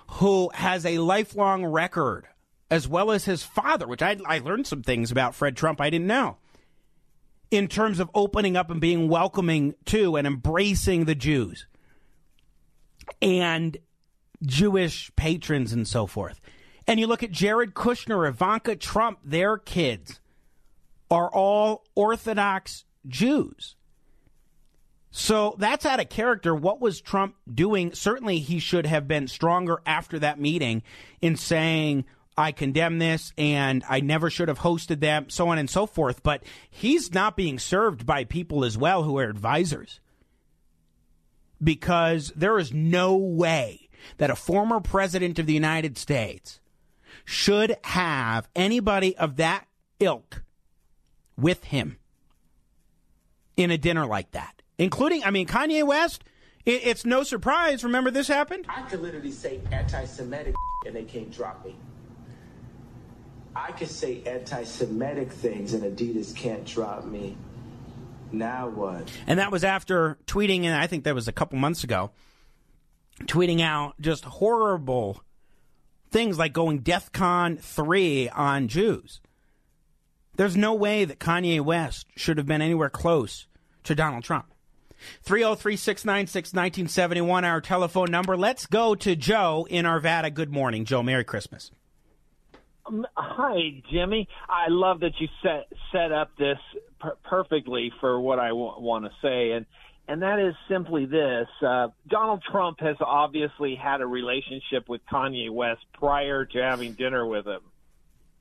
who 0.07 0.49
has 0.53 0.85
a 0.85 0.99
lifelong 0.99 1.65
record, 1.65 2.25
as 2.69 2.87
well 2.87 3.11
as 3.11 3.25
his 3.25 3.43
father, 3.43 3.87
which 3.87 4.01
I, 4.01 4.17
I 4.25 4.39
learned 4.39 4.67
some 4.67 4.83
things 4.83 5.11
about 5.11 5.35
Fred 5.35 5.55
Trump 5.57 5.81
I 5.81 5.89
didn't 5.89 6.07
know 6.07 6.37
in 7.51 7.67
terms 7.67 7.99
of 7.99 8.09
opening 8.13 8.55
up 8.55 8.69
and 8.69 8.79
being 8.79 9.07
welcoming 9.09 9.73
to 9.85 10.15
and 10.15 10.27
embracing 10.27 11.05
the 11.05 11.15
Jews 11.15 11.65
and 13.21 13.77
Jewish 14.43 15.11
patrons 15.15 15.73
and 15.73 15.87
so 15.87 16.07
forth. 16.07 16.39
And 16.87 16.99
you 16.99 17.07
look 17.07 17.23
at 17.23 17.31
Jared 17.31 17.73
Kushner, 17.73 18.27
Ivanka 18.27 18.75
Trump, 18.75 19.19
their 19.23 19.57
kids 19.57 20.19
are 21.11 21.29
all 21.29 21.83
Orthodox 21.95 22.85
Jews. 23.07 23.75
So 25.11 25.55
that's 25.57 25.85
out 25.85 25.99
of 25.99 26.09
character. 26.09 26.53
What 26.53 26.79
was 26.79 27.01
Trump 27.01 27.35
doing? 27.51 27.93
Certainly, 27.93 28.39
he 28.39 28.59
should 28.59 28.85
have 28.85 29.07
been 29.07 29.27
stronger 29.27 29.81
after 29.85 30.19
that 30.19 30.39
meeting 30.39 30.83
in 31.21 31.35
saying, 31.35 32.05
I 32.37 32.53
condemn 32.53 32.99
this 32.99 33.33
and 33.37 33.83
I 33.89 33.99
never 33.99 34.29
should 34.29 34.47
have 34.47 34.59
hosted 34.59 35.01
them, 35.01 35.29
so 35.29 35.49
on 35.49 35.57
and 35.57 35.69
so 35.69 35.85
forth. 35.85 36.23
But 36.23 36.43
he's 36.69 37.13
not 37.13 37.35
being 37.35 37.59
served 37.59 38.05
by 38.05 38.23
people 38.23 38.63
as 38.63 38.77
well 38.77 39.03
who 39.03 39.17
are 39.17 39.25
advisors. 39.25 39.99
Because 41.61 42.31
there 42.35 42.57
is 42.57 42.71
no 42.71 43.17
way 43.17 43.88
that 44.17 44.29
a 44.29 44.35
former 44.35 44.79
president 44.79 45.39
of 45.39 45.45
the 45.45 45.53
United 45.53 45.97
States 45.97 46.59
should 47.25 47.77
have 47.83 48.47
anybody 48.55 49.15
of 49.17 49.35
that 49.37 49.65
ilk 49.99 50.43
with 51.37 51.65
him 51.65 51.97
in 53.55 53.71
a 53.71 53.77
dinner 53.77 54.05
like 54.05 54.31
that, 54.31 54.61
including, 54.77 55.23
I 55.23 55.31
mean, 55.31 55.47
Kanye 55.47 55.85
West. 55.85 56.23
it's 56.65 57.05
no 57.05 57.23
surprise. 57.23 57.83
Remember 57.83 58.11
this 58.11 58.27
happened? 58.27 58.65
I 58.69 58.83
could 58.83 59.01
literally 59.01 59.31
say 59.31 59.59
anti 59.71 60.05
Semitic 60.05 60.55
and 60.85 60.95
they 60.95 61.03
can't 61.03 61.31
drop 61.31 61.65
me. 61.65 61.75
I 63.55 63.71
could 63.71 63.89
say 63.89 64.21
anti 64.25 64.63
Semitic 64.63 65.31
things 65.31 65.73
and 65.73 65.83
Adidas 65.83 66.35
can't 66.35 66.65
drop 66.65 67.05
me. 67.05 67.37
Now 68.31 68.69
what? 68.69 69.11
And 69.27 69.39
that 69.39 69.51
was 69.51 69.63
after 69.63 70.17
tweeting, 70.27 70.63
and 70.63 70.75
I 70.75 70.87
think 70.87 71.03
that 71.05 71.15
was 71.15 71.27
a 71.27 71.31
couple 71.31 71.57
months 71.57 71.83
ago, 71.83 72.11
tweeting 73.25 73.61
out 73.61 73.93
just 73.99 74.25
horrible 74.25 75.23
things 76.11 76.37
like 76.37 76.53
going 76.53 76.81
DEFCON 76.81 77.59
3 77.59 78.29
on 78.29 78.67
Jews. 78.67 79.21
There's 80.35 80.57
no 80.57 80.73
way 80.73 81.05
that 81.05 81.19
Kanye 81.19 81.61
West 81.61 82.07
should 82.15 82.37
have 82.37 82.47
been 82.47 82.61
anywhere 82.61 82.89
close 82.89 83.47
to 83.83 83.93
Donald 83.93 84.23
Trump. 84.23 84.45
303 85.23 85.75
696 85.75 86.53
1971, 86.53 87.45
our 87.45 87.61
telephone 87.61 88.11
number. 88.11 88.35
Let's 88.35 88.65
go 88.65 88.95
to 88.95 89.15
Joe 89.15 89.67
in 89.69 89.85
Arvada. 89.85 90.33
Good 90.33 90.51
morning, 90.51 90.85
Joe. 90.85 91.03
Merry 91.03 91.23
Christmas. 91.23 91.71
Um, 92.85 93.05
hi, 93.15 93.81
Jimmy. 93.91 94.27
I 94.49 94.65
love 94.69 95.01
that 95.01 95.13
you 95.19 95.27
set 95.41 95.67
set 95.91 96.11
up 96.11 96.31
this 96.37 96.57
per- 96.99 97.17
perfectly 97.23 97.91
for 97.99 98.19
what 98.19 98.39
I 98.39 98.49
w- 98.49 98.79
want 98.79 99.05
to 99.05 99.11
say, 99.21 99.51
and 99.51 99.65
and 100.09 100.23
that 100.23 100.39
is 100.39 100.55
simply 100.67 101.05
this: 101.05 101.47
uh, 101.65 101.89
Donald 102.07 102.41
Trump 102.51 102.79
has 102.81 102.97
obviously 102.99 103.75
had 103.75 104.01
a 104.01 104.07
relationship 104.07 104.89
with 104.89 105.01
Kanye 105.11 105.51
West 105.51 105.81
prior 105.93 106.45
to 106.45 106.57
having 106.61 106.93
dinner 106.93 107.25
with 107.25 107.45
him, 107.45 107.61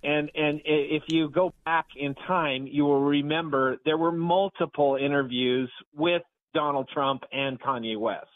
and 0.03 0.31
and 0.35 0.63
if 0.65 1.03
you 1.09 1.29
go 1.29 1.53
back 1.67 1.87
in 1.95 2.15
time, 2.27 2.67
you 2.67 2.85
will 2.87 3.03
remember 3.03 3.77
there 3.85 3.99
were 3.99 4.13
multiple 4.13 4.97
interviews 5.01 5.71
with 5.95 6.23
Donald 6.55 6.89
Trump 6.93 7.23
and 7.33 7.61
Kanye 7.61 7.99
West. 7.99 8.29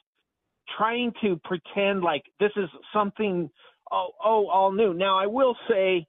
trying 0.76 1.12
to 1.22 1.40
pretend 1.44 2.02
like 2.02 2.22
this 2.40 2.52
is 2.56 2.68
something 2.92 3.50
oh, 3.90 4.10
oh 4.24 4.48
all 4.48 4.72
new. 4.72 4.94
Now 4.94 5.18
I 5.18 5.26
will 5.26 5.56
say 5.68 6.06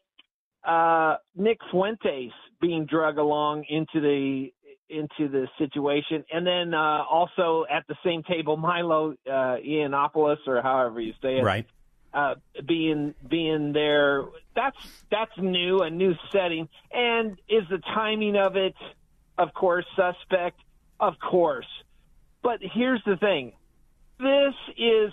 uh, 0.67 1.15
Nick 1.35 1.59
Fuentes 1.71 2.31
being 2.61 2.85
drug 2.85 3.17
along 3.17 3.65
into 3.69 3.99
the 3.99 4.52
into 4.89 5.29
the 5.29 5.47
situation, 5.57 6.23
and 6.31 6.45
then 6.45 6.73
uh, 6.73 7.03
also 7.09 7.65
at 7.69 7.85
the 7.87 7.95
same 8.03 8.23
table 8.23 8.57
Milo 8.57 9.11
uh, 9.25 9.57
Yiannopoulos 9.57 10.47
or 10.47 10.61
however 10.61 10.99
you 11.01 11.13
say 11.21 11.37
it, 11.37 11.43
right? 11.43 11.65
Uh, 12.13 12.35
being 12.65 13.15
being 13.27 13.73
there, 13.73 14.25
that's 14.55 14.77
that's 15.09 15.31
new, 15.37 15.81
a 15.81 15.89
new 15.89 16.13
setting, 16.31 16.69
and 16.91 17.39
is 17.49 17.63
the 17.69 17.79
timing 17.93 18.35
of 18.35 18.55
it, 18.55 18.75
of 19.37 19.53
course, 19.53 19.85
suspect, 19.95 20.59
of 20.99 21.13
course. 21.19 21.67
But 22.43 22.59
here's 22.61 23.01
the 23.05 23.17
thing: 23.17 23.53
this 24.19 24.53
is 24.77 25.11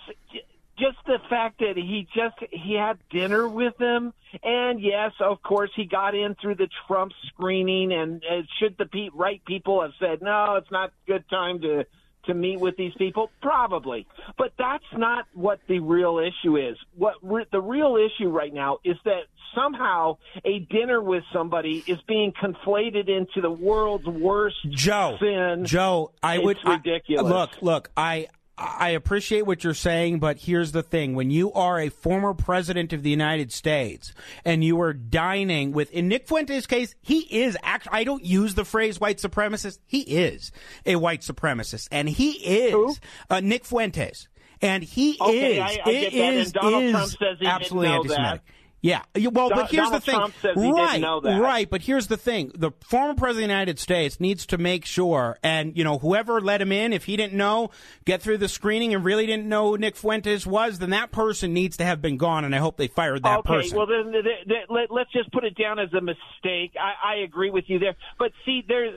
just 0.81 0.97
the 1.05 1.19
fact 1.29 1.59
that 1.59 1.77
he 1.77 2.07
just 2.15 2.35
he 2.51 2.73
had 2.75 2.97
dinner 3.11 3.47
with 3.47 3.77
them 3.77 4.13
and 4.43 4.81
yes 4.81 5.11
of 5.19 5.41
course 5.43 5.69
he 5.75 5.85
got 5.85 6.15
in 6.15 6.35
through 6.41 6.55
the 6.55 6.67
trump 6.87 7.11
screening 7.27 7.91
and 7.93 8.23
uh, 8.29 8.41
should 8.59 8.75
the 8.77 8.85
pe- 8.85 9.09
right 9.13 9.41
people 9.45 9.81
have 9.81 9.91
said 9.99 10.21
no 10.21 10.55
it's 10.55 10.71
not 10.71 10.91
good 11.07 11.23
time 11.29 11.61
to 11.61 11.85
to 12.25 12.35
meet 12.35 12.59
with 12.59 12.77
these 12.77 12.93
people? 12.99 13.31
Probably. 13.41 14.05
But 14.37 14.53
that's 14.55 14.83
not 14.95 15.25
what 15.33 15.59
the 15.67 15.79
real 15.79 16.19
issue 16.19 16.55
is. 16.55 16.77
What 16.95 17.15
re- 17.23 17.47
the 17.51 17.59
real 17.59 17.95
issue 17.97 18.29
right 18.29 18.53
now 18.53 18.77
is 18.83 18.95
that 19.05 19.23
somehow 19.55 20.17
a 20.45 20.59
dinner 20.59 21.01
with 21.01 21.23
somebody 21.33 21.83
is 21.87 21.97
being 22.07 22.31
conflated 22.31 23.09
into 23.09 23.41
the 23.41 23.49
world's 23.49 24.05
worst 24.05 24.57
Joe 24.69 25.17
sin. 25.19 25.65
Joe 25.65 26.11
I 26.21 26.35
It's 26.35 26.45
would 26.45 26.57
I- 26.63 26.75
ridiculous. 26.75 27.27
look 27.27 27.49
look 27.63 27.89
I 27.97 28.27
I 28.57 28.89
appreciate 28.89 29.45
what 29.47 29.63
you're 29.63 29.73
saying, 29.73 30.19
but 30.19 30.37
here's 30.37 30.71
the 30.71 30.83
thing. 30.83 31.15
When 31.15 31.31
you 31.31 31.51
are 31.53 31.79
a 31.79 31.89
former 31.89 32.33
president 32.33 32.93
of 32.93 33.01
the 33.01 33.09
United 33.09 33.51
States 33.51 34.13
and 34.45 34.63
you 34.63 34.79
are 34.81 34.93
dining 34.93 35.71
with, 35.71 35.91
in 35.91 36.07
Nick 36.07 36.27
Fuentes' 36.27 36.67
case, 36.67 36.93
he 37.01 37.19
is 37.41 37.57
actually, 37.63 37.91
I 37.93 38.03
don't 38.03 38.23
use 38.23 38.53
the 38.53 38.65
phrase 38.65 38.99
white 38.99 39.17
supremacist. 39.17 39.79
He 39.87 40.01
is 40.01 40.51
a 40.85 40.97
white 40.97 41.21
supremacist. 41.21 41.87
And 41.91 42.07
he 42.07 42.31
is 42.33 42.99
uh, 43.29 43.39
Nick 43.39 43.65
Fuentes. 43.65 44.27
And 44.61 44.83
he 44.83 45.17
Okay, 45.19 45.53
is, 45.55 45.59
I- 45.63 45.81
I 45.83 45.89
it. 45.89 46.13
And 46.13 46.53
Donald 46.53 46.83
is 46.83 46.91
Trump 46.91 47.09
says 47.11 47.37
he 47.39 47.47
absolutely 47.47 47.89
anti-Semitic. 47.89 48.41
that. 48.45 48.53
Yeah. 48.81 49.03
Well, 49.15 49.49
but 49.49 49.69
here's 49.69 49.89
Donald 49.89 50.01
the 50.01 50.11
thing. 50.11 50.53
He 50.55 50.61
didn't 50.61 50.73
right, 50.73 51.01
know 51.01 51.19
that. 51.21 51.39
right. 51.39 51.69
But 51.69 51.83
here's 51.83 52.07
the 52.07 52.17
thing: 52.17 52.51
the 52.55 52.71
former 52.81 53.13
president 53.13 53.45
of 53.45 53.49
the 53.49 53.53
United 53.53 53.79
States 53.79 54.19
needs 54.19 54.47
to 54.47 54.57
make 54.57 54.85
sure, 54.85 55.37
and 55.43 55.77
you 55.77 55.83
know, 55.83 55.99
whoever 55.99 56.41
let 56.41 56.61
him 56.61 56.71
in, 56.71 56.91
if 56.91 57.05
he 57.05 57.15
didn't 57.15 57.37
know, 57.37 57.69
get 58.05 58.23
through 58.23 58.39
the 58.39 58.47
screening 58.47 58.93
and 58.95 59.05
really 59.05 59.27
didn't 59.27 59.47
know 59.47 59.69
who 59.69 59.77
Nick 59.77 59.95
Fuentes 59.95 60.47
was, 60.47 60.79
then 60.79 60.89
that 60.89 61.11
person 61.11 61.53
needs 61.53 61.77
to 61.77 61.83
have 61.83 62.01
been 62.01 62.17
gone. 62.17 62.43
And 62.43 62.55
I 62.55 62.57
hope 62.57 62.77
they 62.77 62.87
fired 62.87 63.21
that 63.23 63.39
okay, 63.39 63.53
person. 63.57 63.77
well 63.77 63.85
then, 63.85 64.11
then, 64.11 64.23
then 64.47 64.57
let, 64.69 64.89
let's 64.89 65.11
just 65.11 65.31
put 65.31 65.43
it 65.43 65.55
down 65.55 65.77
as 65.77 65.93
a 65.93 66.01
mistake. 66.01 66.73
I, 66.79 67.13
I 67.13 67.15
agree 67.23 67.51
with 67.51 67.65
you 67.67 67.77
there, 67.77 67.95
but 68.17 68.31
see, 68.45 68.63
there, 68.67 68.91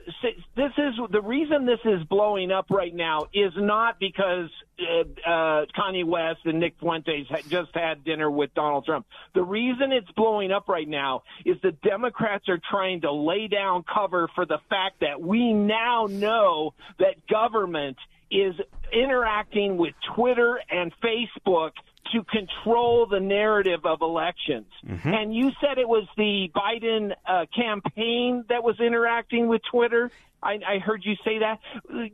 this 0.57 0.73
is 0.79 0.95
the 1.11 1.23
reason 1.23 1.67
this 1.67 1.81
is 1.85 2.03
blowing 2.05 2.51
up 2.51 2.71
right 2.71 2.95
now 2.95 3.27
is 3.35 3.53
not 3.57 3.99
because 3.99 4.49
uh, 4.79 5.29
uh, 5.29 5.67
Kanye 5.77 6.05
West 6.05 6.41
and 6.45 6.61
Nick 6.61 6.75
Fuentes 6.81 7.27
had 7.29 7.49
just 7.49 7.71
had 7.75 8.05
dinner 8.05 8.31
with 8.31 8.55
Donald 8.55 8.85
Trump. 8.85 9.07
The 9.35 9.43
reason 9.43 9.93
it's 9.93 10.11
blowing 10.13 10.51
up 10.53 10.69
right 10.69 10.89
now 10.89 11.23
is 11.45 11.57
the 11.63 11.73
Democrats 11.73 12.49
are 12.49 12.61
trying 12.71 13.03
to 13.03 13.13
lay 13.13 13.49
down 13.49 13.85
cover 13.85 14.29
for 14.35 14.47
the 14.47 14.59
fact 14.69 15.01
that 15.01 15.21
we 15.21 15.53
now 15.53 16.07
know 16.11 16.75
that 16.99 17.27
government 17.29 17.97
is 18.31 18.55
interacting 18.93 19.77
with 19.77 19.95
Twitter 20.15 20.61
and 20.71 20.93
Facebook 21.03 21.71
to 22.13 22.23
control 22.25 23.07
the 23.07 23.21
narrative 23.21 23.87
of 23.87 24.03
elections. 24.03 24.67
And 25.05 25.35
you 25.35 25.51
said 25.61 25.79
it 25.79 25.89
was 25.89 26.07
the 26.17 26.51
Biden 26.55 27.13
uh, 27.27 27.47
campaign 27.55 28.45
that 28.49 28.63
was 28.63 28.79
interacting 28.81 29.49
with 29.49 29.63
Twitter. 29.71 30.11
I, 30.43 30.59
I 30.67 30.79
heard 30.79 31.03
you 31.05 31.15
say 31.25 31.39
that. 31.39 31.61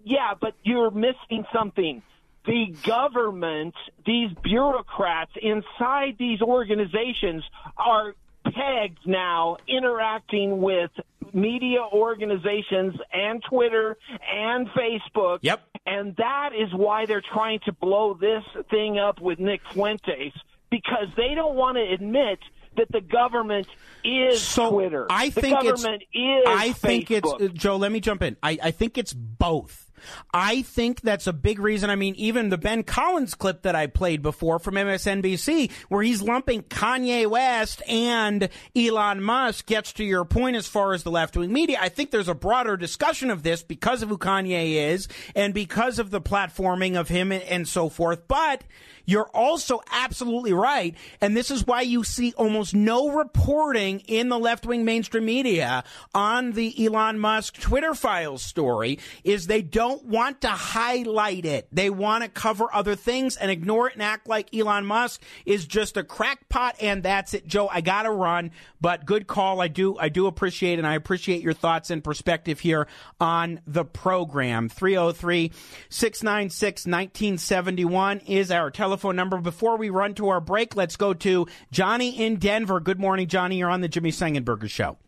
Yeah, 0.04 0.34
but 0.40 0.54
you're 0.62 0.90
missing 0.90 1.44
something. 1.52 2.02
The 2.50 2.74
government, 2.84 3.74
these 4.04 4.30
bureaucrats 4.42 5.32
inside 5.40 6.16
these 6.18 6.42
organizations 6.42 7.44
are 7.76 8.14
pegged 8.44 9.06
now 9.06 9.56
interacting 9.68 10.60
with 10.60 10.90
media 11.32 11.80
organizations 11.92 12.94
and 13.12 13.42
Twitter 13.48 13.96
and 14.32 14.68
Facebook. 14.68 15.38
Yep. 15.42 15.60
And 15.86 16.16
that 16.16 16.50
is 16.58 16.72
why 16.74 17.06
they're 17.06 17.22
trying 17.22 17.60
to 17.66 17.72
blow 17.72 18.14
this 18.14 18.42
thing 18.70 18.98
up 18.98 19.20
with 19.20 19.38
Nick 19.38 19.60
Fuentes 19.72 20.32
because 20.70 21.08
they 21.16 21.34
don't 21.34 21.54
want 21.56 21.76
to 21.76 21.82
admit 21.82 22.38
that 22.76 22.90
the 22.90 23.00
government 23.00 23.66
is 24.04 24.54
Twitter. 24.54 25.06
I 25.10 25.28
the 25.30 25.40
think 25.40 25.64
it's. 25.64 25.82
government 25.82 26.02
is 26.14 26.44
I 26.46 26.72
think 26.72 27.10
it's 27.10 27.28
Facebook. 27.28 27.50
uh, 27.50 27.52
Joe. 27.52 27.76
Let 27.76 27.92
me 27.92 28.00
jump 28.00 28.22
in. 28.22 28.36
I, 28.42 28.58
I 28.62 28.70
think 28.70 28.96
it's 28.98 29.12
both. 29.12 29.89
I 30.32 30.62
think 30.62 31.00
that's 31.00 31.26
a 31.26 31.32
big 31.32 31.58
reason. 31.58 31.90
I 31.90 31.96
mean, 31.96 32.14
even 32.16 32.48
the 32.48 32.58
Ben 32.58 32.82
Collins 32.82 33.34
clip 33.34 33.62
that 33.62 33.74
I 33.74 33.86
played 33.86 34.22
before 34.22 34.58
from 34.58 34.74
MSNBC, 34.74 35.70
where 35.88 36.02
he's 36.02 36.22
lumping 36.22 36.62
Kanye 36.62 37.28
West 37.28 37.82
and 37.88 38.48
Elon 38.76 39.22
Musk, 39.22 39.66
gets 39.66 39.92
to 39.94 40.04
your 40.04 40.24
point 40.24 40.56
as 40.56 40.66
far 40.66 40.92
as 40.92 41.02
the 41.02 41.10
left 41.10 41.36
wing 41.36 41.52
media. 41.52 41.78
I 41.80 41.88
think 41.88 42.10
there's 42.10 42.28
a 42.28 42.34
broader 42.34 42.76
discussion 42.76 43.30
of 43.30 43.42
this 43.42 43.62
because 43.62 44.02
of 44.02 44.08
who 44.08 44.18
Kanye 44.18 44.90
is 44.92 45.08
and 45.34 45.54
because 45.54 45.98
of 45.98 46.10
the 46.10 46.20
platforming 46.20 46.98
of 46.98 47.08
him 47.08 47.32
and, 47.32 47.68
so 47.70 47.88
forth. 47.88 48.26
But 48.26 48.64
you're 49.10 49.28
also 49.34 49.80
absolutely 49.90 50.52
right. 50.52 50.94
And 51.20 51.36
this 51.36 51.50
is 51.50 51.66
why 51.66 51.80
you 51.82 52.04
see 52.04 52.32
almost 52.36 52.74
no 52.74 53.10
reporting 53.10 54.00
in 54.06 54.28
the 54.28 54.38
left 54.38 54.64
wing 54.64 54.84
mainstream 54.84 55.24
media 55.24 55.82
on 56.14 56.52
the 56.52 56.86
Elon 56.86 57.18
Musk 57.18 57.58
Twitter 57.60 57.94
files 57.94 58.42
story 58.42 58.98
is 59.24 59.46
they 59.46 59.62
don't 59.62 59.89
want 59.96 60.42
to 60.42 60.48
highlight 60.48 61.44
it. 61.44 61.68
They 61.72 61.90
want 61.90 62.24
to 62.24 62.30
cover 62.30 62.66
other 62.72 62.94
things 62.94 63.36
and 63.36 63.50
ignore 63.50 63.88
it 63.88 63.94
and 63.94 64.02
act 64.02 64.28
like 64.28 64.54
Elon 64.54 64.86
Musk 64.86 65.22
is 65.46 65.66
just 65.66 65.96
a 65.96 66.04
crackpot 66.04 66.76
and 66.80 67.02
that's 67.02 67.34
it. 67.34 67.46
Joe, 67.46 67.68
I 67.68 67.80
gotta 67.80 68.10
run, 68.10 68.50
but 68.80 69.06
good 69.06 69.26
call. 69.26 69.60
I 69.60 69.68
do, 69.68 69.98
I 69.98 70.08
do 70.08 70.26
appreciate 70.26 70.78
and 70.78 70.86
I 70.86 70.94
appreciate 70.94 71.42
your 71.42 71.52
thoughts 71.52 71.90
and 71.90 72.02
perspective 72.02 72.60
here 72.60 72.86
on 73.20 73.60
the 73.66 73.84
program. 73.84 74.68
303 74.68 75.52
696 75.88 76.86
1971 76.86 78.20
is 78.20 78.50
our 78.50 78.70
telephone 78.70 79.16
number. 79.16 79.38
Before 79.38 79.76
we 79.76 79.90
run 79.90 80.14
to 80.14 80.28
our 80.28 80.40
break, 80.40 80.76
let's 80.76 80.96
go 80.96 81.14
to 81.14 81.46
Johnny 81.70 82.20
in 82.20 82.36
Denver. 82.36 82.80
Good 82.80 83.00
morning, 83.00 83.26
Johnny. 83.26 83.58
You're 83.58 83.70
on 83.70 83.80
the 83.80 83.88
Jimmy 83.88 84.10
Sengenberger 84.10 84.68
show. 84.68 84.98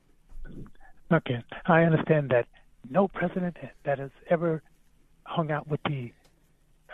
Okay, 1.12 1.42
I 1.66 1.82
understand 1.82 2.30
that 2.30 2.46
no 2.88 3.08
president 3.08 3.56
that 3.84 3.98
has 3.98 4.10
ever 4.30 4.62
hung 5.32 5.50
out 5.50 5.66
with 5.68 5.80
the 5.84 6.12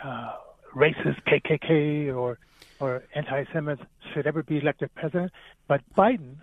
uh, 0.03 0.33
racist 0.75 1.21
KKK 1.27 2.15
or 2.15 2.39
or 2.79 3.03
anti-Semites 3.13 3.81
should 4.13 4.25
ever 4.25 4.41
be 4.43 4.57
elected 4.57 4.93
president. 4.95 5.31
But 5.67 5.81
Biden, 5.97 6.35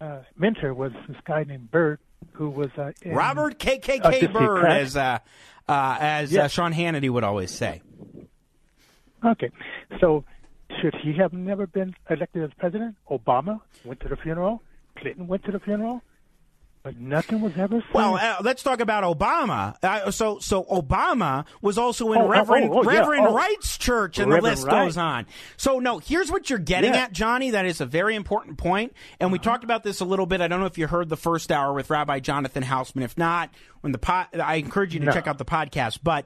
uh, 0.00 0.18
mentor 0.36 0.74
was 0.74 0.92
this 1.08 1.16
guy 1.24 1.44
named 1.44 1.70
Byrd, 1.70 1.98
who 2.32 2.50
was 2.50 2.68
uh, 2.76 2.92
in, 3.00 3.14
Robert 3.14 3.58
KKK 3.58 4.02
Dixie 4.02 4.26
Byrd, 4.26 4.60
Crack. 4.60 4.80
as 4.82 4.96
uh, 4.96 5.18
uh, 5.68 5.96
as 5.98 6.32
uh, 6.32 6.36
Yes. 6.36 6.52
Sean 6.52 6.72
Hannity 6.74 7.08
would 7.08 7.24
always 7.24 7.50
say. 7.50 7.80
Okay, 9.24 9.50
so 9.98 10.24
should 10.80 10.94
he 11.02 11.14
have 11.14 11.32
never 11.32 11.66
been 11.66 11.94
elected 12.10 12.44
as 12.44 12.50
president? 12.58 12.96
Obama 13.10 13.60
went 13.84 14.00
to 14.00 14.08
the 14.08 14.16
funeral. 14.16 14.62
Clinton 14.98 15.26
went 15.26 15.42
to 15.44 15.52
the 15.52 15.60
funeral, 15.60 16.02
but 16.86 17.00
nothing 17.00 17.40
was 17.40 17.52
ever 17.58 17.80
said. 17.80 17.92
Well, 17.94 18.14
uh, 18.14 18.36
let's 18.42 18.62
talk 18.62 18.78
about 18.78 19.02
Obama. 19.02 19.74
Uh, 19.82 20.12
so, 20.12 20.38
so 20.38 20.62
Obama 20.64 21.44
was 21.60 21.78
also 21.78 22.12
in 22.12 22.18
Oh, 22.20 22.26
oh, 22.26 22.28
Reverend 22.28 22.70
oh, 22.70 22.78
oh, 22.78 22.82
yeah, 22.90 23.00
Reverend 23.00 23.26
oh. 23.26 23.34
Wright's 23.34 23.76
church, 23.76 24.20
and 24.20 24.30
the 24.30 24.40
list 24.40 24.64
Wright. 24.66 24.84
goes 24.86 24.96
on. 24.96 25.26
So, 25.56 25.80
no, 25.80 25.98
here's 25.98 26.30
what 26.30 26.48
you're 26.48 26.60
getting 26.60 26.94
Yeah. 26.94 27.00
at, 27.06 27.12
Johnny. 27.12 27.50
That 27.50 27.66
is 27.66 27.80
a 27.80 27.86
very 27.86 28.14
important 28.14 28.56
point. 28.56 28.92
and 29.18 29.26
Uh-huh. 29.26 29.32
we 29.32 29.38
talked 29.40 29.64
about 29.64 29.82
this 29.82 29.98
a 30.00 30.04
little 30.04 30.26
bit. 30.26 30.40
I 30.40 30.46
don't 30.46 30.60
know 30.60 30.66
if 30.66 30.78
you 30.78 30.86
heard 30.86 31.08
the 31.08 31.16
first 31.16 31.50
hour 31.50 31.72
with 31.72 31.90
Rabbi 31.90 32.20
Jonathan 32.20 32.62
Hausman. 32.62 33.02
If 33.02 33.18
not, 33.18 33.50
when 33.80 33.90
the 33.90 33.98
pod, 33.98 34.28
I 34.38 34.54
encourage 34.54 34.94
you 34.94 35.00
to 35.00 35.06
No. 35.06 35.12
check 35.12 35.26
out 35.26 35.38
the 35.38 35.44
podcast. 35.44 35.98
But 36.04 36.24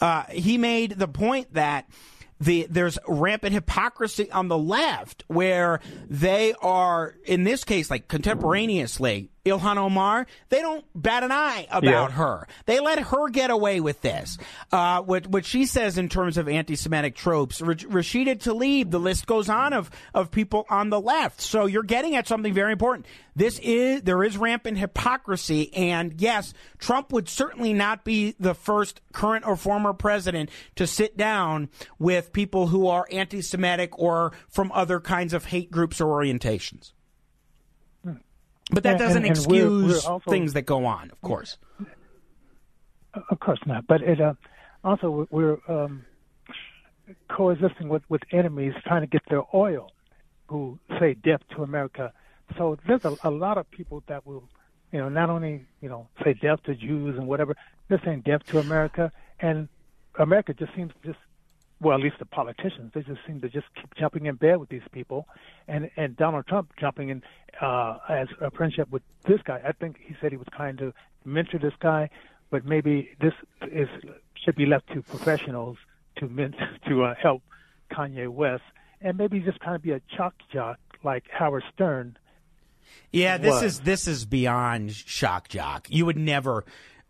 uh, 0.00 0.24
he 0.24 0.58
made 0.58 0.92
the 0.98 1.06
point 1.08 1.54
that 1.54 1.86
the 2.40 2.66
there's 2.70 2.98
rampant 3.06 3.52
hypocrisy 3.52 4.30
on 4.32 4.48
the 4.48 4.56
left 4.56 5.24
where 5.28 5.78
they 6.08 6.54
are 6.62 7.14
in 7.26 7.44
this 7.44 7.64
case 7.64 7.90
like 7.90 8.08
contemporaneously 8.08 9.28
Ilhan 9.44 9.76
Omar, 9.78 10.26
they 10.50 10.60
don't 10.60 10.84
bat 10.94 11.22
an 11.22 11.32
eye 11.32 11.66
about 11.70 12.10
Yeah. 12.10 12.16
her. 12.16 12.48
They 12.66 12.78
let 12.80 12.98
her 12.98 13.28
get 13.30 13.50
away 13.50 13.80
with 13.80 14.02
this. 14.02 14.36
Uh, 14.70 15.00
what, 15.02 15.26
what 15.26 15.44
she 15.46 15.64
says 15.64 15.96
in 15.96 16.08
terms 16.08 16.36
of 16.36 16.48
anti-Semitic 16.48 17.14
tropes, 17.14 17.60
Ra- 17.62 17.74
Rashida 17.74 18.36
Tlaib, 18.36 18.90
the 18.90 19.00
list 19.00 19.26
goes 19.26 19.48
on 19.48 19.72
of, 19.72 19.90
of 20.12 20.30
people 20.30 20.66
on 20.68 20.90
the 20.90 21.00
left. 21.00 21.40
So 21.40 21.66
you're 21.66 21.82
getting 21.82 22.16
at 22.16 22.28
something 22.28 22.52
very 22.52 22.72
important. 22.72 23.06
This 23.34 23.58
is, 23.60 24.02
there 24.02 24.22
is 24.22 24.36
rampant 24.36 24.76
hypocrisy. 24.76 25.72
And 25.74 26.20
yes, 26.20 26.52
Trump 26.78 27.12
would 27.12 27.28
certainly 27.28 27.72
not 27.72 28.04
be 28.04 28.34
the 28.38 28.54
first 28.54 29.00
current 29.12 29.46
or 29.46 29.56
former 29.56 29.94
president 29.94 30.50
to 30.76 30.86
sit 30.86 31.16
down 31.16 31.70
with 31.98 32.32
people 32.34 32.66
who 32.66 32.88
are 32.88 33.06
anti-Semitic 33.10 33.98
or 33.98 34.32
from 34.48 34.70
other 34.72 35.00
kinds 35.00 35.32
of 35.32 35.46
hate 35.46 35.70
groups 35.70 36.00
or 36.00 36.06
orientations. 36.22 36.92
But 38.72 38.82
that 38.84 38.98
doesn't 38.98 39.24
and- 39.24 39.36
and 39.36 39.46
we're- 39.46 39.68
we're 39.68 39.84
excuse 39.86 40.06
also- 40.06 40.30
things 40.30 40.52
that 40.54 40.62
go 40.62 40.84
on, 40.84 41.10
of 41.10 41.20
course. 41.22 41.58
Of 43.14 43.40
course 43.40 43.58
not. 43.66 43.86
But 43.86 44.02
it 44.02 44.20
uh, 44.20 44.34
also 44.84 45.26
we're 45.30 45.58
um, 45.68 46.04
coexisting 47.28 47.88
with, 47.88 48.02
with 48.08 48.22
enemies 48.32 48.72
trying 48.86 49.00
to 49.02 49.06
get 49.06 49.22
their 49.28 49.42
oil, 49.54 49.90
who 50.46 50.78
say 50.98 51.14
death 51.14 51.40
to 51.56 51.62
America. 51.62 52.12
So 52.56 52.78
there's 52.86 53.04
a, 53.04 53.16
a 53.24 53.30
lot 53.30 53.58
of 53.58 53.70
people 53.70 54.02
that 54.06 54.26
will, 54.26 54.44
you 54.92 54.98
know, 55.00 55.08
not 55.08 55.30
only 55.30 55.66
you 55.80 55.88
know 55.88 56.08
say 56.22 56.34
death 56.34 56.62
to 56.64 56.74
Jews 56.74 57.16
and 57.18 57.26
whatever, 57.26 57.56
they're 57.88 58.00
saying 58.04 58.22
death 58.24 58.44
to 58.46 58.58
America, 58.60 59.10
and 59.40 59.68
America 60.18 60.54
just 60.54 60.74
seems 60.76 60.92
to 61.02 61.08
just 61.08 61.18
well, 61.80 61.96
at 61.96 62.02
least 62.02 62.18
the 62.18 62.26
politicians, 62.26 62.92
they 62.94 63.02
just 63.02 63.20
seem 63.26 63.40
to 63.40 63.48
just 63.48 63.66
keep 63.74 63.94
jumping 63.94 64.26
in 64.26 64.34
bed 64.36 64.58
with 64.58 64.68
these 64.68 64.82
people, 64.92 65.26
and 65.66 65.90
and 65.96 66.16
Donald 66.16 66.46
Trump 66.46 66.72
jumping 66.78 67.08
in 67.08 67.22
uh, 67.60 67.98
as 68.08 68.28
a 68.40 68.50
friendship 68.50 68.90
with 68.90 69.02
this 69.26 69.40
guy. 69.42 69.60
I 69.66 69.72
think 69.72 69.98
he 70.06 70.14
said 70.20 70.30
he 70.32 70.36
was 70.36 70.48
trying 70.54 70.76
to 70.78 70.92
mentor 71.24 71.58
this 71.58 71.74
guy, 71.80 72.10
but 72.50 72.64
maybe 72.64 73.10
this 73.20 73.34
is 73.70 73.88
should 74.44 74.56
be 74.56 74.66
left 74.66 74.88
to 74.92 75.02
professionals 75.02 75.76
to 76.16 76.28
men, 76.28 76.54
to 76.88 77.04
uh, 77.04 77.14
help 77.20 77.42
Kanye 77.90 78.28
West, 78.28 78.62
and 79.00 79.16
maybe 79.18 79.40
just 79.40 79.60
kind 79.60 79.74
of 79.76 79.82
be 79.82 79.92
a 79.92 80.00
shock 80.16 80.34
jock 80.52 80.78
like 81.02 81.24
Howard 81.30 81.64
Stern. 81.74 82.16
Yeah, 83.12 83.38
this 83.38 83.54
was. 83.54 83.62
is 83.62 83.80
this 83.80 84.06
is 84.06 84.26
beyond 84.26 84.92
shock 84.92 85.48
jock. 85.48 85.86
You 85.90 86.06
would 86.06 86.16
never, 86.18 86.64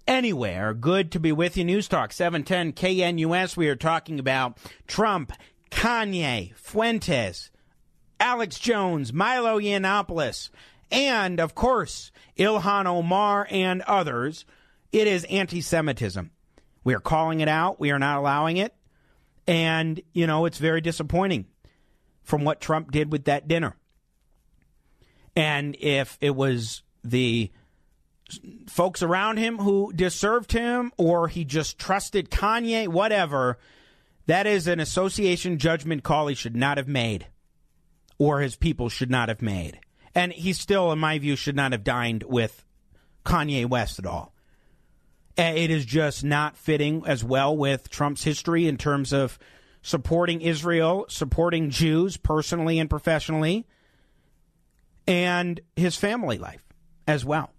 anywhere. 0.07 0.75
Good 0.75 1.13
to 1.13 1.21
be 1.21 1.33
with 1.33 1.57
you. 1.57 1.65
News 1.65 1.89
Talk 1.89 2.13
710 2.13 2.73
KNUS. 2.73 3.57
We 3.57 3.69
are 3.69 3.77
talking 3.77 4.19
about 4.19 4.59
Trump 4.87 5.33
Kanye, 5.75 6.55
Fuentes, 6.55 7.51
Alex 8.21 8.59
Jones, 8.59 9.13
Milo 9.13 9.59
Yiannopoulos, 9.59 10.51
and 10.91 11.41
of 11.41 11.55
course, 11.55 12.13
Ilhan 12.39 12.87
Omar 12.87 13.47
and 13.51 13.83
others. 13.83 14.45
It 14.93 15.09
is 15.09 15.25
anti 15.25 15.61
Semitism. 15.61 16.31
We 16.85 16.95
are 16.95 17.01
calling 17.01 17.41
it 17.41 17.49
out. 17.49 17.81
We 17.81 17.91
are 17.91 17.99
not 17.99 18.19
allowing 18.19 18.57
it. 18.57 18.75
And, 19.47 20.01
you 20.13 20.27
know, 20.27 20.47
it's 20.47 20.59
very 20.59 20.81
disappointing 20.81 21.47
from 22.23 22.45
what 22.45 22.61
Trump 22.61 22.93
did 22.93 23.11
with 23.11 23.25
that 23.25 23.49
dinner. 23.49 23.77
And 25.37 25.77
if 25.81 26.17
it 26.21 26.37
was 26.37 26.83
the 27.03 27.51
folks 28.69 29.03
around 29.03 29.39
him 29.39 29.59
who 29.59 29.93
deserved 29.93 30.53
him 30.53 30.93
or 30.97 31.29
he 31.29 31.45
just 31.45 31.79
trusted 31.79 32.31
Kanye, 32.31 32.89
whatever, 32.89 33.59
that 34.27 34.47
is 34.47 34.67
an 34.67 34.81
association 34.81 35.59
judgment 35.59 36.03
call 36.03 36.27
he 36.27 36.35
should 36.35 36.57
not 36.57 36.77
have 36.77 36.89
made, 36.89 37.27
or 38.19 38.41
his 38.41 38.57
people 38.57 38.89
should 38.89 39.11
not 39.11 39.29
have 39.29 39.43
made. 39.43 39.79
And 40.15 40.33
he 40.33 40.53
still, 40.53 40.93
in 40.93 40.99
my 40.99 41.19
view, 41.19 41.37
should 41.37 41.57
not 41.57 41.73
have 41.73 41.85
dined 41.85 42.23
with 42.23 42.65
Kanye 43.25 43.67
West 43.67 43.99
at 43.99 44.07
all. 44.07 44.35
Uh, 45.37 45.43
It 45.43 45.71
is 45.71 45.85
just 45.85 46.23
not 46.23 46.57
fitting 46.57 47.03
as 47.07 47.25
well 47.25 47.57
with 47.57 47.91
Trump's 47.91 48.23
history 48.23 48.69
in 48.69 48.77
terms 48.77 49.13
of 49.13 49.39
supporting 49.83 50.41
Israel, 50.41 51.07
supporting 51.09 51.71
Jews 51.71 52.17
personally 52.17 52.79
and 52.79 52.89
professionally, 52.89 53.67
and 55.07 55.61
his 55.77 55.97
family 55.97 56.39
life 56.39 56.65
as 57.07 57.25
well. 57.25 57.54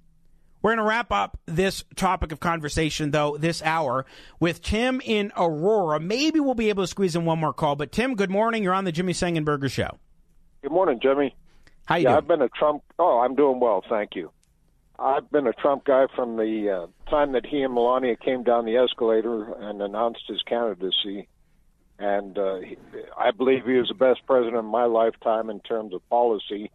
We're 0.66 0.72
going 0.72 0.84
to 0.84 0.90
wrap 0.90 1.12
up 1.12 1.38
this 1.46 1.84
topic 1.96 2.32
of 2.32 2.40
conversation, 2.40 3.12
though, 3.12 3.38
this 3.38 3.62
hour 3.62 4.04
with 4.40 4.64
Tim 4.64 5.00
in 5.06 5.32
Aurora. 5.38 6.00
Maybe 6.00 6.40
we'll 6.40 6.56
be 6.56 6.70
able 6.70 6.82
to 6.82 6.88
squeeze 6.88 7.16
in 7.16 7.24
one 7.24 7.38
more 7.38 7.54
call. 7.54 7.76
But, 7.76 7.92
Tim, 7.92 8.16
good 8.16 8.32
morning. 8.32 8.64
You're 8.64 8.74
on 8.74 8.84
the 8.84 8.92
Jimmy 8.92 9.14
Sengenberger 9.14 9.70
Show. 9.70 10.00
Good 10.64 10.72
morning, 10.72 11.00
Jimmy. 11.00 11.36
How 11.86 11.98
you 11.98 12.06
yeah, 12.06 12.10
doing? 12.10 12.18
I've 12.18 12.28
been 12.28 12.42
a 12.42 12.50
Trump. 12.50 12.82
Oh, 12.98 13.20
I'm 13.20 13.36
doing 13.36 13.60
well, 13.60 13.84
thank 13.88 14.16
you. 14.16 14.32
I've 14.98 15.30
been 15.30 15.46
a 15.46 15.54
Trump 15.54 15.86
guy 15.86 16.08
from 16.16 16.36
the 16.36 16.88
uh, 16.88 17.12
time 17.12 17.34
that 17.34 17.46
he 17.46 17.62
and 17.62 17.72
Melania 17.72 18.16
came 18.16 18.42
down 18.42 18.66
the 18.66 18.78
escalator 18.78 19.54
and 19.54 19.84
announced 19.84 20.24
his 20.28 20.42
candidacy, 20.48 21.28
and 22.00 22.36
uh, 22.40 22.56
he, 22.62 22.76
I 23.16 23.30
believe 23.30 23.66
he 23.68 23.74
was 23.74 23.90
the 23.90 23.94
best 23.94 24.22
president 24.26 24.56
of 24.56 24.66
my 24.66 24.86
lifetime 24.86 25.52
in 25.52 25.60
terms 25.60 25.94
of 25.94 26.02
policy. 26.10 26.72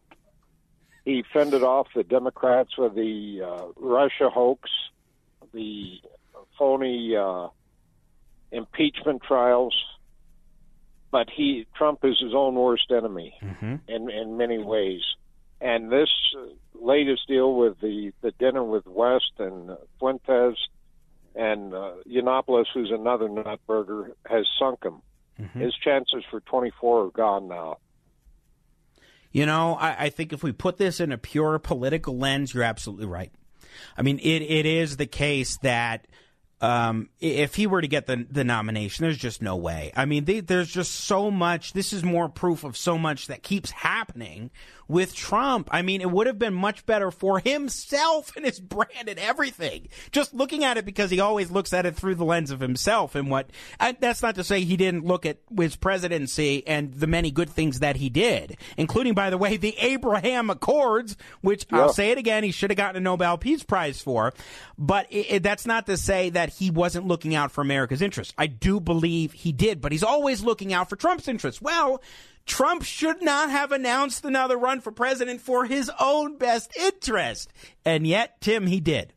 He 1.05 1.25
fended 1.33 1.63
off 1.63 1.89
the 1.95 2.03
Democrats 2.03 2.77
with 2.77 2.95
the 2.95 3.43
uh, 3.43 3.67
Russia 3.77 4.29
hoax, 4.29 4.69
the 5.53 6.01
phony 6.59 7.17
uh, 7.17 7.49
impeachment 8.53 9.23
trials, 9.23 9.75
but 11.11 11.29
he 11.31 11.67
Trump 11.75 12.01
is 12.05 12.19
his 12.21 12.35
own 12.35 12.55
worst 12.55 12.91
enemy 12.91 13.35
in 13.89 14.11
in 14.11 14.37
many 14.37 14.59
ways. 14.59 15.01
And 15.61 15.91
this 15.91 16.09
uh, 16.37 16.47
latest 16.75 17.27
deal 17.29 17.55
with 17.55 17.81
the 17.81 18.13
the 18.21 18.33
dinner 18.33 18.63
with 18.63 18.87
West 18.87 19.33
and 19.39 19.71
uh, 19.71 19.77
Fuentes 19.99 20.57
and 21.35 21.75
uh, 21.75 21.93
Yiannopoulos, 22.09 22.67
who's 22.75 22.91
another 22.91 23.29
nutburger, 23.29 24.13
has 24.27 24.47
sunk 24.59 24.85
him. 24.85 25.01
His 25.59 25.75
chances 25.75 26.23
for 26.31 26.41
24 26.41 27.07
are 27.07 27.11
gone 27.11 27.49
now. 27.49 27.79
You 29.33 29.47
know, 29.47 29.75
I, 29.75 30.07
I 30.07 30.11
think 30.11 30.33
if 30.33 30.43
we 30.43 30.53
put 30.53 30.77
this 30.77 31.01
in 31.01 31.13
a 31.13 31.19
pure 31.19 31.59
political 31.59 32.19
lens, 32.19 32.53
you're 32.53 32.65
absolutely 32.65 33.07
right. 33.07 33.33
I 33.97 34.03
mean, 34.03 34.19
it, 34.19 34.43
it 34.43 34.67
is 34.67 34.97
the 34.97 35.07
case 35.07 35.57
that 35.59 36.07
um, 36.61 37.09
if 37.21 37.55
he 37.55 37.67
were 37.67 37.81
to 37.81 37.89
get 37.89 38.07
the, 38.07 38.27
the 38.31 38.45
nomination, 38.45 39.05
there's 39.05 39.17
just 39.17 39.41
no 39.41 39.57
way. 39.57 39.93
I 39.97 40.05
mean, 40.05 40.25
they, 40.25 40.41
there's 40.41 40.71
just 40.71 40.93
so 40.93 41.31
much. 41.31 41.73
This 41.73 41.93
is 41.93 42.05
more 42.05 42.29
proof 42.29 42.65
of 42.65 42.77
so 42.77 42.99
much 42.99 43.29
that 43.29 43.43
keeps 43.43 43.71
happening 43.71 44.51
with 44.91 45.15
Trump. 45.15 45.69
I 45.71 45.83
mean, 45.83 46.01
it 46.01 46.11
would 46.11 46.27
have 46.27 46.39
been 46.39 46.53
much 46.53 46.85
better 46.85 47.13
for 47.13 47.39
himself 47.39 48.35
and 48.35 48.45
his 48.45 48.59
brand 48.59 49.09
and 49.09 49.21
everything. 49.21 49.89
Just 50.11 50.35
looking 50.35 50.65
at 50.65 50.79
it 50.79 50.85
because 50.85 51.13
he 51.13 51.21
always 51.21 51.51
looks 51.51 51.73
at 51.73 51.87
it 51.87 51.95
through 51.95 52.17
the 52.17 52.25
lens 52.25 52.51
of 52.51 52.59
himself 52.59 53.15
and 53.15 53.31
what. 53.31 53.51
I, 53.79 53.93
that's 53.93 54.21
not 54.21 54.35
to 54.35 54.45
say 54.45 54.63
he 54.63 54.77
didn't 54.77 55.07
look 55.07 55.25
at 55.25 55.39
his 55.57 55.77
presidency 55.77 56.67
and 56.67 56.93
the 56.93 57.07
many 57.07 57.31
good 57.31 57.49
things 57.49 57.79
that 57.79 57.97
he 57.97 58.09
did, 58.09 58.57
including, 58.77 59.15
by 59.15 59.31
the 59.31 59.39
way, 59.39 59.57
the 59.57 59.77
Abraham 59.79 60.51
Accords, 60.51 61.17
which 61.41 61.67
yeah. 61.71 61.79
I'll 61.79 61.93
say 61.93 62.11
it 62.11 62.19
again, 62.19 62.43
he 62.43 62.51
should 62.51 62.71
have 62.71 62.77
gotten 62.77 62.97
a 62.97 63.01
Nobel 63.01 63.39
Peace 63.39 63.63
Prize 63.63 64.03
for. 64.03 64.35
But 64.77 65.07
it, 65.11 65.27
it, 65.31 65.43
that's 65.45 65.67
not 65.67 65.87
to 65.87 65.97
say 65.97 66.31
that 66.31 66.49
he 66.49 66.73
wasn't 66.73 67.07
looking 67.07 67.37
out 67.37 67.53
for 67.53 67.61
America's 67.61 68.03
interests. 68.03 68.35
I 68.37 68.49
do 68.49 68.81
believe 68.81 69.33
he 69.33 69.53
did, 69.53 69.81
but 69.81 69.93
he's 69.93 70.03
always 70.03 70.43
looking 70.43 70.73
out 70.73 70.89
for 70.89 70.97
Trump's 70.97 71.29
interests. 71.29 71.63
Well, 71.63 72.03
Trump 72.51 72.83
should 72.83 73.23
not 73.23 73.49
have 73.49 73.71
announced 73.71 74.25
another 74.25 74.59
run 74.59 74.81
for 74.81 74.91
president 74.91 75.41
for 75.41 75.67
his 75.67 75.89
own 76.01 76.37
best 76.37 76.77
interest. 76.77 77.49
And 77.85 78.09
yet, 78.09 78.41
Tim, 78.41 78.67
he 78.67 78.81
did. 78.81 79.15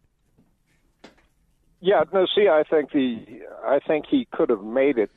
Yeah, 1.82 2.04
no. 2.14 2.28
See, 2.36 2.48
I 2.48 2.62
think 2.62 2.92
the 2.92 3.42
I 3.66 3.80
think 3.80 4.06
he 4.08 4.28
could 4.32 4.52
have 4.52 4.64
made 4.64 5.00
it 5.00 5.10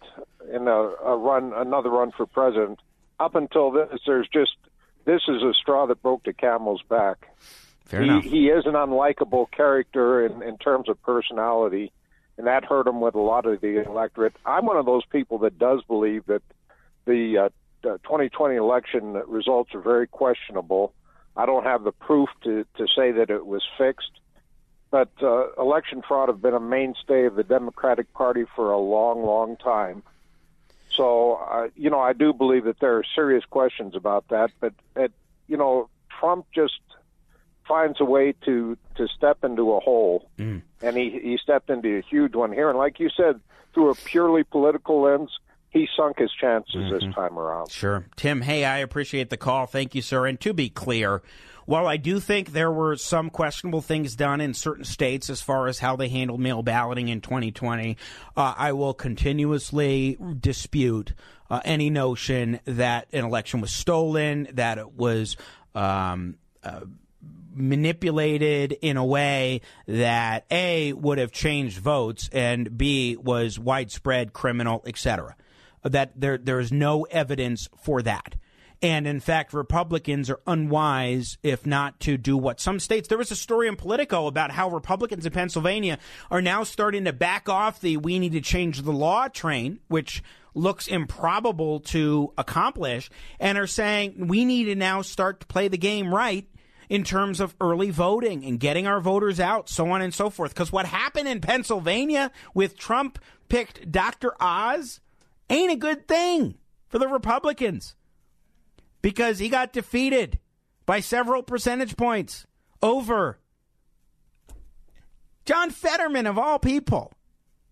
in 0.51 0.67
a, 0.67 0.73
a 0.73 1.17
run, 1.17 1.53
another 1.55 1.91
run 1.91 2.11
for 2.11 2.25
president. 2.25 2.81
Up 3.21 3.35
until 3.35 3.71
this, 3.71 4.01
there's 4.07 4.29
just 4.33 4.57
this 5.05 5.21
is 5.29 5.43
a 5.43 5.53
straw 5.53 5.87
that 5.87 6.03
broke 6.03 6.25
the 6.25 6.33
camel's 6.33 6.83
back. 6.89 7.29
Fair 7.85 8.01
he, 8.01 8.09
enough. 8.09 8.25
he 8.25 8.49
is 8.49 8.65
an 8.65 8.73
unlikable 8.73 9.51
character 9.51 10.25
in, 10.25 10.43
in 10.43 10.57
terms 10.57 10.89
of 10.89 11.01
personality, 11.03 11.93
and 12.39 12.47
that 12.47 12.65
hurt 12.65 12.87
him 12.87 13.03
with 13.03 13.15
a 13.15 13.21
lot 13.21 13.45
of 13.45 13.61
the 13.61 13.85
electorate. 13.85 14.35
I'm 14.47 14.65
one 14.65 14.79
of 14.79 14.87
those 14.87 15.05
people 15.05 15.39
that 15.41 15.59
does 15.59 15.83
believe 15.87 16.25
that 16.27 16.43
the 17.05 17.39
uh, 17.39 17.49
2020 18.05 18.57
election 18.57 19.13
results 19.27 19.75
are 19.75 19.81
very 19.81 20.07
questionable. 20.07 20.93
I 21.37 21.47
don't 21.47 21.65
have 21.65 21.85
the 21.85 21.93
proof 21.93 22.29
to, 22.45 22.65
to 22.77 22.87
say 22.95 23.13
that 23.13 23.31
it 23.31 23.47
was 23.47 23.63
fixed, 23.77 24.21
but 24.91 25.11
uh, 25.23 25.53
election 25.55 26.03
fraud 26.07 26.29
have 26.29 26.41
been 26.41 26.55
a 26.55 26.61
mainstay 26.61 27.25
of 27.27 27.35
the 27.35 27.45
Democratic 27.45 28.13
Party 28.13 28.45
for 28.55 28.71
a 28.71 28.79
long, 28.79 29.25
long 29.25 29.57
time. 29.57 30.03
So, 30.91 31.35
uh, 31.35 31.69
you 31.77 31.91
know, 31.91 32.01
I 32.01 32.13
do 32.13 32.33
believe 32.33 32.65
that 32.65 32.81
there 32.81 32.97
are 32.97 33.05
serious 33.15 33.45
questions 33.45 33.95
about 33.95 34.29
that, 34.29 34.51
but, 34.61 34.73
it, 34.95 35.13
you 35.47 35.57
know, 35.57 35.91
Trump 36.19 36.47
just 36.55 36.81
finds 37.67 38.01
a 38.01 38.05
way 38.05 38.33
to 38.45 38.77
to 38.95 39.09
step 39.09 39.45
into 39.45 39.73
a 39.73 39.81
hole, 39.81 40.29
mm. 40.39 40.63
and 40.81 40.97
he 40.97 41.11
he 41.11 41.39
stepped 41.43 41.69
into 41.69 41.99
a 41.99 42.01
huge 42.01 42.35
one 42.35 42.53
here. 42.53 42.69
And 42.69 42.79
like 42.79 43.01
you 43.01 43.11
said, 43.11 43.41
through 43.75 43.91
a 43.91 43.95
purely 43.95 44.45
political 44.45 45.03
lens, 45.03 45.31
he 45.77 45.89
sunk 45.97 46.19
his 46.19 46.31
chances 46.33 46.75
mm-hmm. 46.75 46.95
this 46.95 47.15
time 47.15 47.39
around. 47.39 47.71
Sure. 47.71 48.07
Tim, 48.17 48.41
hey, 48.41 48.65
I 48.65 48.79
appreciate 48.79 49.31
the 49.31 49.37
call. 49.37 49.67
Thank 49.67 49.95
you, 49.95 50.03
sir. 50.03 50.27
And 50.27 50.41
to 50.41 50.55
be 50.55 50.71
clear, 50.71 51.23
while 51.67 51.87
I 51.87 51.97
do 51.97 52.19
think 52.21 52.53
there 52.53 52.73
were 52.73 52.97
some 52.97 53.29
questionable 53.29 53.83
things 53.83 54.17
done 54.17 54.41
in 54.41 54.55
certain 54.55 54.85
states 54.85 55.29
as 55.29 55.43
far 55.43 55.67
as 55.67 55.79
how 55.79 55.97
they 55.97 56.09
handled 56.09 56.41
mail 56.41 56.63
balloting 56.63 57.09
in 57.09 57.21
2020, 57.21 57.97
uh, 58.37 58.55
I 58.57 58.73
will 58.73 58.95
continuously 58.95 60.17
dispute 60.41 61.13
uh, 61.51 61.61
any 61.65 61.91
notion 61.91 62.61
that 62.65 63.09
an 63.13 63.25
election 63.25 63.61
was 63.61 63.73
stolen, 63.73 64.49
that 64.55 64.79
it 64.79 64.95
was. 64.95 65.37
Um, 65.75 66.37
uh, 66.65 66.81
manipulated 67.59 68.77
in 68.83 68.99
a 68.99 69.05
way 69.05 69.63
that 69.87 70.45
A 70.51 70.93
would 70.93 71.17
have 71.17 71.33
changed 71.33 71.79
votes 71.79 72.29
and 72.31 72.77
B 72.77 73.17
was 73.17 73.59
widespread 73.59 74.35
criminal, 74.35 74.83
etc 74.87 75.35
that 75.89 76.19
there 76.21 76.39
there 76.39 76.61
is 76.61 76.73
no 76.73 77.05
evidence 77.05 77.69
for 77.79 78.03
that. 78.03 78.37
And 78.83 79.07
in 79.07 79.21
fact, 79.21 79.55
Republicans 79.55 80.29
are 80.29 80.41
unwise 80.47 81.39
if 81.43 81.65
not 81.65 81.99
to 82.01 82.19
do 82.19 82.37
what 82.37 82.61
some 82.61 82.79
states. 82.79 83.09
There 83.09 83.19
was 83.19 83.31
a 83.31 83.37
story 83.37 83.69
in 83.69 83.77
Politico 83.77 84.27
about 84.27 84.51
how 84.51 84.69
Republicans 84.69 85.25
in 85.25 85.33
Pennsylvania 85.33 85.99
are 86.31 86.43
now 86.43 86.63
starting 86.63 87.05
to 87.05 87.13
back 87.13 87.49
off 87.49 87.81
the 87.81 87.97
we 87.97 88.19
need 88.19 88.33
to 88.33 88.41
change 88.41 88.83
the 88.83 88.93
law 88.93 89.29
train, 89.29 89.81
which 89.89 90.23
looks 90.55 90.89
improbable 90.89 91.81
to 91.81 92.33
accomplish, 92.37 93.11
and 93.39 93.59
are 93.59 93.67
saying 93.67 94.27
we 94.27 94.45
need 94.45 94.65
to 94.65 94.75
now 94.75 95.03
start 95.03 95.41
to 95.41 95.47
play 95.47 95.69
the 95.69 95.79
game 95.79 96.15
right 96.15 96.47
in 96.89 97.03
terms 97.03 97.41
of 97.41 97.55
early 97.61 97.91
voting 97.91 98.45
and 98.45 98.61
getting 98.61 98.87
our 98.87 99.01
voters 99.01 99.41
out, 99.41 99.69
so 99.69 99.91
on 99.91 100.03
and 100.03 100.15
so 100.15 100.31
forth. 100.31 100.53
Because 100.53 100.73
what 100.73 100.87
happened 100.87 101.29
in 101.29 101.41
Pennsylvania 101.41 102.31
with 102.55 102.79
Trump 102.79 103.19
picked 103.49 103.91
Dr. 103.91 104.33
Oz 104.41 105.01
ain't 105.51 105.73
a 105.73 105.77
good 105.77 106.09
thing 106.09 106.57
for 106.89 106.99
the 106.99 107.09
Republicans 107.09 107.95
because 109.03 109.39
he 109.39 109.49
got 109.49 109.73
defeated 109.73 110.39
by 110.85 111.01
several 111.01 111.43
percentage 111.43 111.97
points 111.97 112.47
over 112.83 113.39
John 115.47 115.71
Fetterman, 115.71 116.27
of 116.27 116.39
all 116.39 116.59
people. 116.59 117.13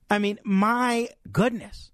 I 0.09 0.19
mean, 0.19 0.39
my 0.45 1.09
goodness. 1.31 1.91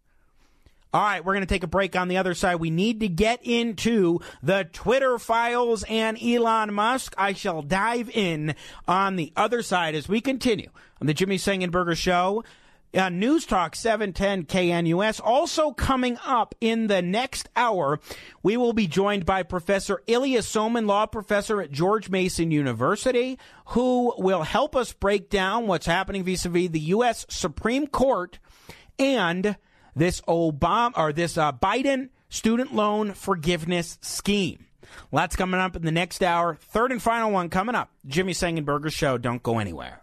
All 0.92 1.00
right, 1.00 1.24
we're 1.24 1.34
going 1.34 1.46
to 1.46 1.52
take 1.52 1.62
a 1.62 1.68
break 1.68 1.94
on 1.94 2.08
the 2.08 2.16
other 2.16 2.34
side. 2.34 2.56
We 2.56 2.70
need 2.70 3.00
to 3.00 3.08
get 3.08 3.40
into 3.44 4.18
the 4.42 4.68
Twitter 4.72 5.18
files 5.18 5.84
and 5.88 6.20
Elon 6.20 6.74
Musk. 6.74 7.14
I 7.16 7.32
shall 7.32 7.62
dive 7.62 8.10
in 8.10 8.56
on 8.88 9.16
the 9.16 9.32
other 9.36 9.62
side 9.62 9.94
as 9.94 10.08
we 10.08 10.20
continue 10.20 10.68
on 11.00 11.06
the 11.06 11.14
Jimmy 11.14 11.38
Sengenberger 11.38 11.96
Show. 11.96 12.44
Uh, 12.92 13.08
News 13.08 13.46
Talk 13.46 13.76
710 13.76 14.46
KNUS. 14.46 15.20
Also 15.22 15.70
coming 15.72 16.18
up 16.24 16.54
in 16.60 16.88
the 16.88 17.00
next 17.02 17.48
hour, 17.54 18.00
we 18.42 18.56
will 18.56 18.72
be 18.72 18.88
joined 18.88 19.24
by 19.24 19.44
Professor 19.44 20.02
Ilya 20.08 20.40
Somin, 20.40 20.86
law 20.86 21.06
professor 21.06 21.60
at 21.60 21.70
George 21.70 22.10
Mason 22.10 22.50
University, 22.50 23.38
who 23.66 24.12
will 24.18 24.42
help 24.42 24.74
us 24.74 24.92
break 24.92 25.30
down 25.30 25.68
what's 25.68 25.86
happening 25.86 26.24
vis-a-vis 26.24 26.70
the 26.70 26.80
U.S. 26.80 27.26
Supreme 27.28 27.86
Court 27.86 28.40
and 28.98 29.56
this 29.94 30.20
Obama 30.22 30.92
or 30.96 31.12
this 31.12 31.38
uh, 31.38 31.52
Biden 31.52 32.08
student 32.28 32.74
loan 32.74 33.12
forgiveness 33.12 33.98
scheme. 34.02 34.66
Lots 35.12 35.36
coming 35.36 35.60
up 35.60 35.76
in 35.76 35.82
the 35.82 35.92
next 35.92 36.22
hour. 36.22 36.58
Third 36.60 36.90
and 36.90 37.00
final 37.00 37.30
one 37.30 37.50
coming 37.50 37.76
up. 37.76 37.90
Jimmy 38.06 38.32
Sengenberger 38.32 38.92
Show. 38.92 39.18
Don't 39.18 39.42
go 39.42 39.58
anywhere. 39.58 40.02